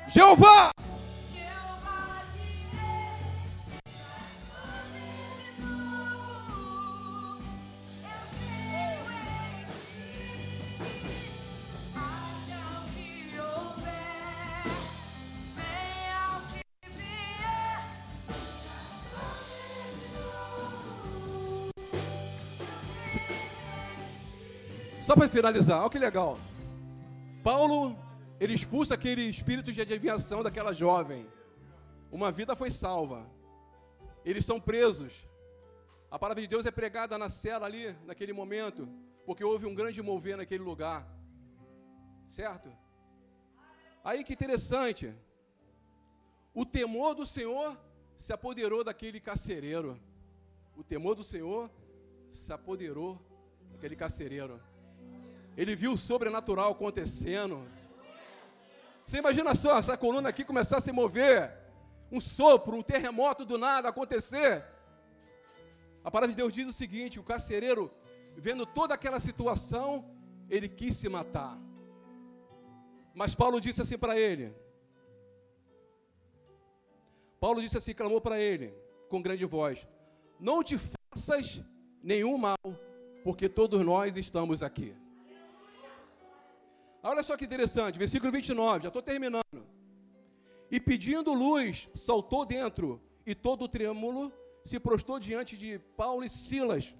Jeová! 0.09 0.71
Para 25.19 25.27
finalizar, 25.27 25.81
olha 25.81 25.89
que 25.89 25.99
legal. 25.99 26.37
Paulo, 27.43 27.93
ele 28.39 28.53
expulsa 28.53 28.93
aquele 28.93 29.23
espírito 29.23 29.69
de 29.69 29.81
adivinhação 29.81 30.41
daquela 30.41 30.71
jovem. 30.71 31.27
Uma 32.09 32.31
vida 32.31 32.55
foi 32.55 32.71
salva. 32.71 33.29
Eles 34.23 34.45
são 34.45 34.61
presos. 34.61 35.11
A 36.09 36.17
palavra 36.17 36.41
de 36.41 36.47
Deus 36.47 36.65
é 36.65 36.71
pregada 36.71 37.17
na 37.17 37.29
cela 37.29 37.65
ali, 37.65 37.93
naquele 38.05 38.31
momento, 38.31 38.87
porque 39.25 39.43
houve 39.43 39.65
um 39.65 39.75
grande 39.75 40.01
mover 40.01 40.37
naquele 40.37 40.63
lugar. 40.63 41.05
Certo? 42.25 42.71
Aí 44.01 44.23
que 44.23 44.31
interessante. 44.31 45.13
O 46.53 46.65
temor 46.65 47.13
do 47.13 47.25
Senhor 47.25 47.77
se 48.15 48.31
apoderou 48.31 48.85
daquele 48.85 49.19
carcereiro. 49.19 49.99
O 50.77 50.83
temor 50.83 51.13
do 51.13 51.25
Senhor 51.25 51.69
se 52.29 52.53
apoderou 52.53 53.19
daquele 53.73 53.97
carcereiro. 53.97 54.61
Ele 55.59 55.75
viu 55.75 55.91
o 55.91 55.97
sobrenatural 55.97 56.71
acontecendo. 56.71 57.67
Você 59.05 59.17
imagina 59.17 59.53
só 59.55 59.77
essa 59.77 59.97
coluna 59.97 60.29
aqui 60.29 60.45
começar 60.45 60.77
a 60.77 60.81
se 60.81 60.93
mover, 60.93 61.51
um 62.09 62.21
sopro, 62.21 62.77
um 62.77 62.81
terremoto 62.81 63.43
do 63.43 63.57
nada 63.57 63.89
acontecer. 63.89 64.63
A 66.01 66.09
palavra 66.09 66.33
de 66.33 66.37
Deus 66.37 66.53
diz 66.53 66.65
o 66.65 66.71
seguinte: 66.71 67.19
o 67.19 67.23
carcereiro, 67.23 67.91
vendo 68.37 68.65
toda 68.65 68.93
aquela 68.93 69.19
situação, 69.19 70.09
ele 70.49 70.69
quis 70.69 70.95
se 70.95 71.09
matar. 71.09 71.57
Mas 73.13 73.35
Paulo 73.35 73.59
disse 73.59 73.81
assim 73.81 73.97
para 73.97 74.17
ele: 74.17 74.55
Paulo 77.37 77.61
disse 77.61 77.77
assim, 77.77 77.93
clamou 77.93 78.21
para 78.21 78.39
ele, 78.39 78.73
com 79.09 79.21
grande 79.21 79.43
voz: 79.43 79.85
Não 80.39 80.63
te 80.63 80.77
faças 80.77 81.59
nenhum 82.01 82.37
mal, 82.37 82.55
porque 83.25 83.49
todos 83.49 83.83
nós 83.83 84.15
estamos 84.15 84.63
aqui. 84.63 84.95
Olha 87.01 87.23
só 87.23 87.37
que 87.37 87.45
interessante, 87.45 87.97
versículo 87.97 88.31
29, 88.31 88.83
já 88.83 88.87
estou 88.89 89.01
terminando. 89.01 89.43
E 90.69 90.79
pedindo 90.79 91.33
luz, 91.33 91.89
saltou 91.95 92.45
dentro, 92.45 93.01
e 93.25 93.33
todo 93.33 93.67
trêmulo 93.67 94.31
se 94.65 94.79
prostou 94.79 95.19
diante 95.19 95.57
de 95.57 95.79
Paulo 95.95 96.23
e 96.23 96.29
Silas. 96.29 96.93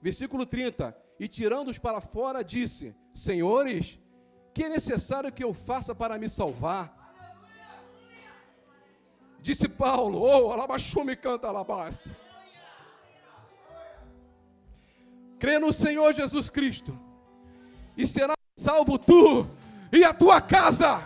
Versículo 0.00 0.44
30, 0.44 0.96
e 1.18 1.28
tirando-os 1.28 1.78
para 1.78 2.00
fora, 2.00 2.42
disse: 2.42 2.94
Senhores, 3.14 3.98
que 4.52 4.64
é 4.64 4.68
necessário 4.68 5.32
que 5.32 5.44
eu 5.44 5.54
faça 5.54 5.94
para 5.94 6.18
me 6.18 6.28
salvar? 6.28 7.02
Disse 9.40 9.68
Paulo, 9.68 10.20
oh, 10.20 10.52
alabaxume 10.52 11.14
canta 11.16 11.48
alabaça. 11.48 12.10
Crê 15.38 15.58
no 15.58 15.72
Senhor 15.72 16.12
Jesus 16.14 16.48
Cristo, 16.48 16.98
e 17.96 18.06
será 18.06 18.33
salvo 18.56 18.98
tu 18.98 19.46
e 19.92 20.04
a 20.04 20.14
tua 20.14 20.40
casa. 20.40 21.02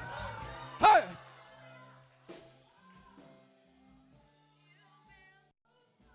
Ai. 0.81 1.18